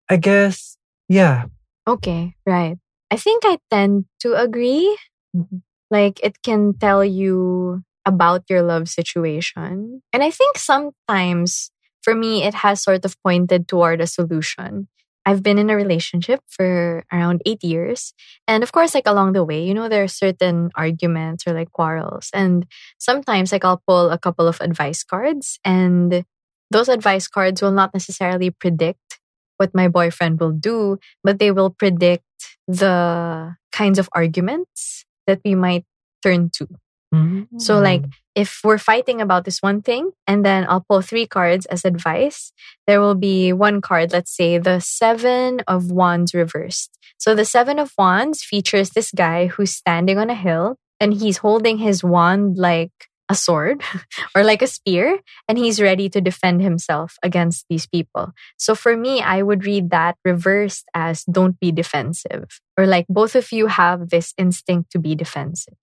I 0.09 0.17
guess, 0.17 0.77
yeah. 1.07 1.45
Okay, 1.87 2.35
right. 2.45 2.77
I 3.11 3.17
think 3.17 3.43
I 3.45 3.57
tend 3.69 4.05
to 4.21 4.33
agree. 4.35 4.97
Mm-hmm. 5.35 5.57
Like 5.91 6.19
it 6.23 6.41
can 6.43 6.73
tell 6.77 7.03
you 7.03 7.83
about 8.05 8.43
your 8.49 8.61
love 8.61 8.87
situation. 8.87 10.01
And 10.13 10.23
I 10.23 10.31
think 10.31 10.57
sometimes 10.57 11.71
for 12.01 12.15
me, 12.15 12.43
it 12.43 12.53
has 12.53 12.81
sort 12.81 13.05
of 13.05 13.15
pointed 13.23 13.67
toward 13.67 14.01
a 14.01 14.07
solution. 14.07 14.87
I've 15.25 15.43
been 15.43 15.59
in 15.59 15.69
a 15.69 15.75
relationship 15.75 16.39
for 16.49 17.03
around 17.11 17.41
eight 17.45 17.63
years. 17.63 18.13
And 18.47 18.63
of 18.63 18.71
course, 18.71 18.95
like 18.95 19.07
along 19.07 19.33
the 19.33 19.43
way, 19.43 19.63
you 19.63 19.73
know, 19.73 19.89
there 19.89 20.03
are 20.03 20.07
certain 20.07 20.71
arguments 20.75 21.45
or 21.45 21.53
like 21.53 21.71
quarrels. 21.71 22.29
And 22.33 22.65
sometimes, 22.97 23.51
like, 23.51 23.65
I'll 23.65 23.83
pull 23.85 24.09
a 24.09 24.17
couple 24.17 24.47
of 24.47 24.59
advice 24.61 25.03
cards, 25.03 25.59
and 25.63 26.23
those 26.71 26.89
advice 26.89 27.27
cards 27.27 27.61
will 27.61 27.71
not 27.71 27.93
necessarily 27.93 28.49
predict 28.49 29.19
what 29.57 29.75
my 29.75 29.87
boyfriend 29.87 30.39
will 30.39 30.53
do, 30.53 30.97
but 31.23 31.39
they 31.39 31.51
will 31.51 31.69
predict 31.69 32.23
the 32.67 33.55
kinds 33.71 33.99
of 33.99 34.09
arguments 34.13 35.05
that 35.27 35.41
we 35.43 35.53
might 35.53 35.85
turn 36.23 36.49
to. 36.53 36.67
Mm-hmm. 37.13 37.57
So, 37.57 37.79
like, 37.79 38.03
if 38.35 38.61
we're 38.63 38.77
fighting 38.77 39.19
about 39.19 39.45
this 39.45 39.61
one 39.61 39.81
thing, 39.81 40.11
and 40.27 40.45
then 40.45 40.65
I'll 40.69 40.85
pull 40.87 41.01
three 41.01 41.25
cards 41.25 41.65
as 41.67 41.83
advice, 41.83 42.53
there 42.85 43.01
will 43.01 43.15
be 43.15 43.51
one 43.51 43.81
card, 43.81 44.11
let's 44.11 44.35
say 44.35 44.57
the 44.57 44.79
Seven 44.79 45.61
of 45.67 45.91
Wands 45.91 46.33
reversed. 46.33 46.97
So, 47.17 47.33
the 47.33 47.45
Seven 47.45 47.79
of 47.79 47.93
Wands 47.97 48.43
features 48.43 48.91
this 48.91 49.11
guy 49.11 49.47
who's 49.47 49.75
standing 49.75 50.17
on 50.19 50.29
a 50.29 50.35
hill 50.35 50.77
and 50.99 51.13
he's 51.13 51.37
holding 51.37 51.79
his 51.79 52.03
wand 52.03 52.57
like 52.57 53.08
a 53.29 53.35
sword 53.35 53.81
or 54.35 54.43
like 54.43 54.61
a 54.61 54.67
spear 54.67 55.19
and 55.47 55.57
he's 55.57 55.81
ready 55.81 56.09
to 56.09 56.19
defend 56.19 56.61
himself 56.61 57.15
against 57.23 57.65
these 57.69 57.85
people. 57.85 58.33
So 58.57 58.75
for 58.75 58.97
me, 58.97 59.21
I 59.21 59.43
would 59.43 59.65
read 59.65 59.91
that 59.91 60.17
reversed 60.25 60.85
as 60.93 61.23
don't 61.25 61.59
be 61.59 61.71
defensive 61.71 62.59
or 62.77 62.87
like 62.87 63.05
both 63.07 63.35
of 63.35 63.51
you 63.51 63.67
have 63.67 64.09
this 64.09 64.33
instinct 64.37 64.91
to 64.91 64.99
be 64.99 65.13
defensive. 65.13 65.77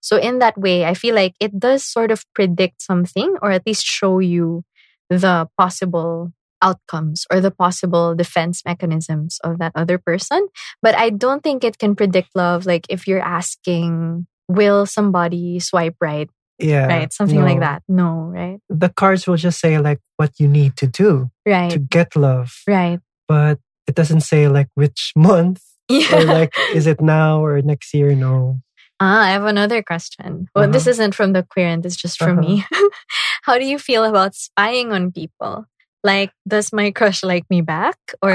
So 0.00 0.16
in 0.16 0.38
that 0.38 0.56
way, 0.56 0.84
I 0.84 0.94
feel 0.94 1.14
like 1.14 1.34
it 1.40 1.58
does 1.58 1.84
sort 1.84 2.10
of 2.10 2.24
predict 2.34 2.80
something 2.82 3.36
or 3.42 3.50
at 3.50 3.66
least 3.66 3.84
show 3.84 4.20
you 4.20 4.64
the 5.10 5.48
possible 5.58 6.32
outcomes 6.62 7.26
or 7.30 7.40
the 7.40 7.50
possible 7.50 8.14
defense 8.14 8.62
mechanisms 8.64 9.40
of 9.42 9.58
that 9.58 9.72
other 9.74 9.98
person. 9.98 10.46
But 10.80 10.94
I 10.94 11.10
don't 11.10 11.42
think 11.42 11.64
it 11.64 11.78
can 11.78 11.96
predict 11.96 12.30
love. 12.36 12.64
Like 12.66 12.86
if 12.88 13.08
you're 13.08 13.20
asking, 13.20 14.28
will 14.48 14.86
somebody 14.86 15.58
swipe 15.58 15.96
right 16.00 16.30
Yeah. 16.62 16.86
Right. 16.86 17.12
Something 17.12 17.40
no. 17.40 17.44
like 17.46 17.60
that. 17.60 17.82
No, 17.88 18.30
right? 18.30 18.58
The 18.70 18.88
cards 18.88 19.26
will 19.26 19.36
just 19.36 19.58
say 19.60 19.78
like 19.78 19.98
what 20.16 20.30
you 20.38 20.46
need 20.48 20.76
to 20.78 20.86
do 20.86 21.30
Right. 21.44 21.70
to 21.70 21.78
get 21.78 22.14
love. 22.16 22.52
right. 22.66 23.00
But 23.28 23.58
it 23.88 23.94
doesn't 23.94 24.20
say 24.22 24.46
like 24.48 24.68
which 24.74 25.12
month 25.16 25.60
Yeah. 25.88 26.14
or 26.16 26.24
like 26.24 26.54
is 26.74 26.86
it 26.86 27.00
now 27.00 27.42
or 27.44 27.60
next 27.62 27.92
year? 27.94 28.14
No. 28.14 28.60
Ah, 29.00 29.26
I 29.26 29.30
have 29.34 29.44
another 29.44 29.82
question. 29.82 30.46
Well, 30.54 30.70
this 30.70 30.86
Uh-huh. 30.86 30.90
isn't 30.94 31.14
from 31.18 31.32
the 31.34 31.42
querent, 31.42 31.84
it's 31.84 31.96
just 31.98 32.18
from 32.18 32.38
me. 32.38 32.64
How 33.42 33.58
do 33.58 33.64
you 33.66 33.78
feel 33.78 34.04
about 34.04 34.34
spying 34.38 34.92
on 34.92 35.10
people? 35.10 35.66
Like, 36.04 36.30
does 36.46 36.72
my 36.72 36.90
crush 36.92 37.22
like 37.26 37.42
me 37.50 37.62
back? 37.62 37.98
Or 38.22 38.30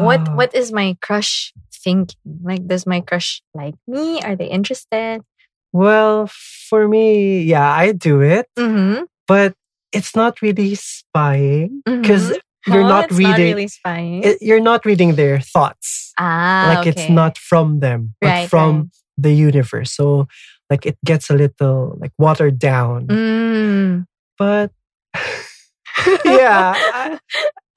what 0.00 0.24
Ah. 0.28 0.34
what 0.34 0.54
is 0.56 0.72
my 0.72 0.96
crush 1.04 1.52
thinking? 1.72 2.16
Like, 2.42 2.64
does 2.66 2.86
my 2.86 3.00
crush 3.04 3.42
like 3.52 3.76
me? 3.86 4.20
Are 4.24 4.36
they 4.36 4.48
interested? 4.48 5.20
Well, 5.76 6.26
for 6.68 6.88
me, 6.88 7.42
yeah, 7.44 7.68
I 7.70 7.92
do 7.92 8.20
it, 8.22 8.48
Mm-hmm. 8.58 9.04
but 9.28 9.52
it's 9.92 10.16
not 10.16 10.40
really 10.40 10.74
spying 10.74 11.82
because 11.84 12.32
you're 12.66 12.82
Oh, 12.82 12.88
not 12.88 13.04
it's 13.12 13.18
reading. 13.18 13.30
Not 13.30 13.38
really 13.54 13.68
spying. 13.68 14.22
it- 14.24 14.40
you're 14.40 14.60
not 14.64 14.84
reading 14.88 15.14
their 15.14 15.38
thoughts. 15.40 16.12
ah, 16.18 16.72
like 16.74 16.86
it's 16.88 17.08
not 17.12 17.36
from 17.38 17.80
them, 17.80 18.14
but 18.20 18.28
Right, 18.28 18.48
from 18.48 18.72
right. 18.76 18.88
the 19.18 19.32
universe. 19.36 19.92
So 19.92 20.26
like 20.72 20.86
it 20.86 20.96
gets 21.04 21.28
a 21.30 21.34
little 21.36 21.94
like 22.00 22.12
watered 22.18 22.58
down. 22.58 23.06
Mm. 23.06 24.06
But 24.40 24.72
yeah, 26.24 26.74
I, 26.76 27.18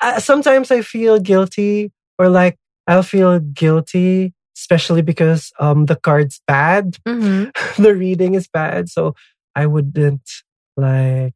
I, 0.02 0.20
sometimes 0.20 0.72
I 0.72 0.82
feel 0.82 1.20
guilty, 1.20 1.92
or 2.18 2.30
like 2.30 2.58
I'll 2.88 3.04
feel 3.04 3.40
guilty, 3.40 4.34
especially 4.60 5.02
because 5.02 5.52
um 5.60 5.86
the 5.88 5.96
card's 5.96 6.42
bad, 6.48 6.98
Mhm. 7.08 7.52
the 7.86 7.94
reading 7.96 8.36
is 8.36 8.48
bad. 8.48 8.90
So 8.90 9.16
I 9.56 9.66
wouldn't 9.66 10.28
like, 10.78 11.36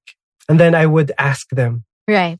and 0.49 0.59
then 0.59 0.75
I 0.75 0.85
would 0.85 1.11
ask 1.17 1.49
them. 1.49 1.83
Right. 2.07 2.37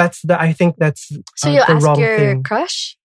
That's 0.00 0.20
the. 0.22 0.40
I 0.40 0.52
think 0.58 0.76
that's 0.78 1.12
So 1.36 1.50
you'll 1.52 1.66
the 1.66 1.76
ask 1.76 1.98
your 2.00 2.16
thing. 2.16 2.42
crush? 2.42 2.96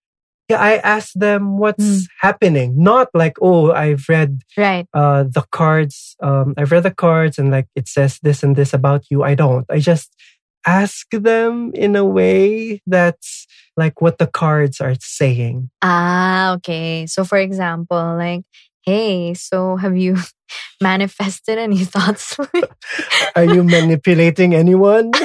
Yeah, 0.50 0.58
I 0.62 0.78
ask 0.82 1.10
them 1.14 1.60
what's 1.60 1.84
Mm. 1.84 2.08
happening. 2.26 2.70
Not 2.82 3.08
like, 3.14 3.36
oh, 3.42 3.72
I've 3.72 4.06
read 4.10 4.42
Right. 4.58 4.88
uh 4.94 5.24
the 5.38 5.44
cards. 5.52 6.16
Um, 6.24 6.54
I've 6.58 6.72
read 6.72 6.84
the 6.88 6.96
cards 7.06 7.38
and 7.38 7.52
like 7.52 7.68
it 7.76 7.88
says 7.88 8.18
this 8.24 8.42
and 8.44 8.56
this 8.56 8.74
about 8.74 9.04
you. 9.12 9.22
I 9.24 9.36
don't. 9.36 9.66
I 9.70 9.80
just 9.92 10.10
ask 10.66 11.10
them 11.12 11.72
in 11.74 11.96
a 11.96 12.06
way 12.06 12.82
that's 12.86 13.48
like 13.78 14.02
what 14.02 14.18
the 14.18 14.28
cards 14.28 14.82
are 14.82 14.96
saying. 15.00 15.70
Ah, 15.82 16.54
okay. 16.54 17.06
So 17.08 17.24
for 17.24 17.38
example, 17.38 18.16
like, 18.18 18.44
hey, 18.84 19.34
so 19.34 19.78
have 19.78 19.98
you 19.98 20.18
manifested 20.82 21.58
any 21.58 21.86
thoughts? 21.86 22.38
Are 23.36 23.46
you 23.46 23.64
manipulating 23.64 24.56
anyone? 24.56 25.12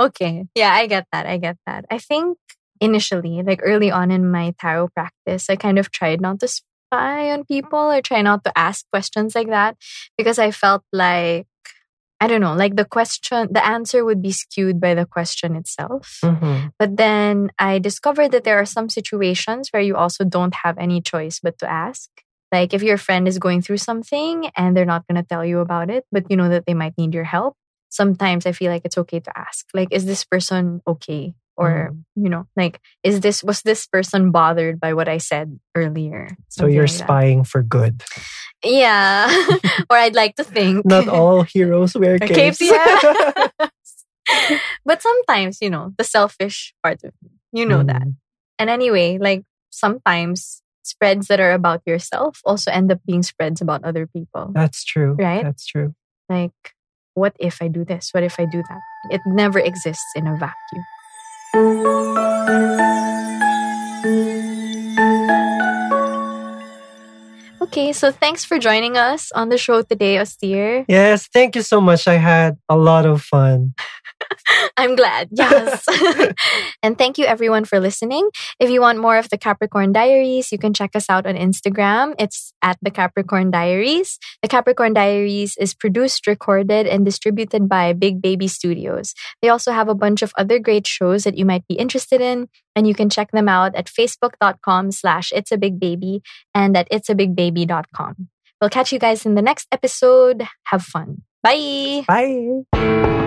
okay. 0.00 0.46
Yeah, 0.54 0.72
I 0.72 0.86
get 0.86 1.06
that. 1.12 1.26
I 1.26 1.38
get 1.38 1.56
that. 1.66 1.84
I 1.90 1.98
think 1.98 2.38
initially, 2.80 3.42
like 3.42 3.60
early 3.62 3.90
on 3.90 4.10
in 4.10 4.30
my 4.30 4.54
tarot 4.58 4.88
practice, 4.88 5.50
I 5.50 5.56
kind 5.56 5.78
of 5.78 5.90
tried 5.90 6.20
not 6.20 6.40
to 6.40 6.48
spy 6.48 7.30
on 7.30 7.44
people 7.44 7.92
or 7.92 8.02
try 8.02 8.22
not 8.22 8.44
to 8.44 8.58
ask 8.58 8.84
questions 8.90 9.34
like 9.34 9.48
that 9.48 9.76
because 10.16 10.38
I 10.38 10.50
felt 10.50 10.82
like 10.92 11.46
I 12.20 12.26
don't 12.26 12.42
know, 12.42 12.54
like 12.54 12.76
the 12.76 12.84
question, 12.84 13.48
the 13.50 13.64
answer 13.66 14.04
would 14.04 14.20
be 14.20 14.30
skewed 14.30 14.78
by 14.80 14.94
the 14.94 15.06
question 15.06 15.56
itself. 15.56 16.20
Mhm. 16.22 16.72
But 16.78 16.96
then 16.96 17.50
I 17.58 17.78
discovered 17.78 18.30
that 18.32 18.44
there 18.44 18.58
are 18.60 18.66
some 18.66 18.90
situations 18.90 19.70
where 19.70 19.82
you 19.82 19.96
also 19.96 20.24
don't 20.24 20.54
have 20.54 20.76
any 20.76 21.00
choice 21.00 21.40
but 21.40 21.58
to 21.58 21.70
ask. 21.70 22.10
Like 22.52 22.74
if 22.74 22.82
your 22.82 22.98
friend 22.98 23.26
is 23.26 23.38
going 23.38 23.62
through 23.62 23.78
something 23.78 24.50
and 24.56 24.76
they're 24.76 24.84
not 24.84 25.06
going 25.08 25.22
to 25.22 25.26
tell 25.26 25.44
you 25.44 25.60
about 25.60 25.88
it, 25.88 26.04
but 26.12 26.28
you 26.28 26.36
know 26.36 26.48
that 26.50 26.66
they 26.66 26.74
might 26.74 26.98
need 26.98 27.14
your 27.14 27.24
help, 27.24 27.56
sometimes 27.88 28.44
I 28.44 28.52
feel 28.52 28.70
like 28.70 28.82
it's 28.84 28.98
okay 28.98 29.20
to 29.20 29.38
ask. 29.38 29.66
Like, 29.72 29.88
is 29.90 30.04
this 30.04 30.24
person 30.24 30.82
okay? 30.86 31.34
Or, 31.56 31.94
you 32.16 32.30
know, 32.30 32.46
like, 32.56 32.80
is 33.02 33.20
this, 33.20 33.44
was 33.44 33.60
this 33.62 33.86
person 33.86 34.30
bothered 34.30 34.80
by 34.80 34.94
what 34.94 35.08
I 35.08 35.18
said 35.18 35.60
earlier? 35.74 36.36
So 36.48 36.64
you're 36.66 36.84
like 36.86 36.98
that. 36.98 37.04
spying 37.04 37.44
for 37.44 37.62
good. 37.62 38.02
Yeah. 38.64 39.30
or 39.90 39.96
I'd 39.96 40.14
like 40.14 40.36
to 40.36 40.44
think. 40.44 40.84
Not 40.84 41.08
all 41.08 41.42
heroes 41.42 41.94
wear 41.94 42.18
capes. 42.18 42.58
capes, 42.58 42.60
yeah. 42.60 43.68
but 44.84 45.02
sometimes, 45.02 45.58
you 45.60 45.70
know, 45.70 45.92
the 45.96 46.04
selfish 46.04 46.74
part 46.82 47.02
of 47.04 47.12
me, 47.22 47.30
you 47.52 47.66
know 47.66 47.82
that. 47.82 48.02
Mhm. 48.02 48.14
And 48.58 48.70
anyway, 48.70 49.18
like 49.18 49.44
sometimes 49.70 50.62
spreads 50.82 51.28
that 51.28 51.40
are 51.40 51.52
about 51.52 51.82
yourself 51.86 52.40
also 52.44 52.70
end 52.70 52.92
up 52.92 53.00
being 53.06 53.22
spreads 53.22 53.60
about 53.60 53.84
other 53.84 54.06
people. 54.06 54.50
That's 54.54 54.84
true. 54.84 55.16
Right? 55.18 55.42
That's 55.42 55.66
true. 55.66 55.94
Like, 56.28 56.52
what 57.14 57.34
if 57.38 57.62
I 57.62 57.68
do 57.68 57.84
this? 57.84 58.10
What 58.12 58.22
if 58.22 58.38
I 58.38 58.44
do 58.44 58.62
that? 58.68 58.80
It 59.10 59.20
never 59.26 59.58
exists 59.58 60.06
in 60.14 60.26
a 60.26 60.36
vacuum. 60.36 60.84
Okay, 67.70 67.92
so 67.92 68.10
thanks 68.10 68.44
for 68.44 68.58
joining 68.58 68.96
us 68.96 69.30
on 69.30 69.48
the 69.48 69.56
show 69.56 69.82
today, 69.82 70.18
Austere. 70.18 70.84
Yes, 70.88 71.28
thank 71.32 71.54
you 71.54 71.62
so 71.62 71.80
much. 71.80 72.08
I 72.08 72.18
had 72.18 72.58
a 72.68 72.76
lot 72.76 73.06
of 73.06 73.22
fun. 73.22 73.74
I'm 74.76 74.96
glad. 74.96 75.28
Yes. 75.40 75.84
and 76.82 76.98
thank 76.98 77.16
you 77.16 77.24
everyone 77.24 77.64
for 77.64 77.80
listening. 77.80 78.28
If 78.58 78.68
you 78.68 78.80
want 78.80 78.98
more 78.98 79.16
of 79.16 79.30
the 79.30 79.38
Capricorn 79.38 79.92
Diaries, 79.92 80.52
you 80.52 80.58
can 80.58 80.74
check 80.74 80.94
us 80.94 81.08
out 81.08 81.26
on 81.26 81.34
Instagram. 81.34 82.14
It's 82.18 82.52
at 82.62 82.76
the 82.82 82.90
Capricorn 82.90 83.50
Diaries. 83.50 84.18
The 84.42 84.48
Capricorn 84.48 84.92
Diaries 84.92 85.56
is 85.56 85.74
produced, 85.74 86.26
recorded, 86.26 86.86
and 86.86 87.04
distributed 87.04 87.68
by 87.68 87.92
Big 87.94 88.20
Baby 88.20 88.48
Studios. 88.48 89.14
They 89.40 89.48
also 89.48 89.72
have 89.72 89.88
a 89.88 89.94
bunch 89.94 90.22
of 90.22 90.32
other 90.36 90.58
great 90.58 90.86
shows 90.86 91.24
that 91.24 91.38
you 91.38 91.44
might 91.44 91.66
be 91.66 91.74
interested 91.74 92.20
in, 92.20 92.48
and 92.76 92.86
you 92.86 92.94
can 92.94 93.08
check 93.08 93.30
them 93.32 93.48
out 93.48 93.74
at 93.74 93.86
facebook.com 93.86 94.92
slash 94.92 95.32
it's 95.34 95.52
a 95.52 95.58
big 95.58 95.80
baby 95.80 96.22
and 96.54 96.76
at 96.76 96.86
it's 96.90 97.08
a 97.08 97.14
big 97.14 97.34
baby.com. 97.34 98.28
We'll 98.60 98.70
catch 98.70 98.92
you 98.92 98.98
guys 98.98 99.24
in 99.24 99.34
the 99.34 99.42
next 99.42 99.68
episode. 99.72 100.46
Have 100.64 100.82
fun. 100.82 101.22
Bye. 101.42 102.04
Bye. 102.06 103.19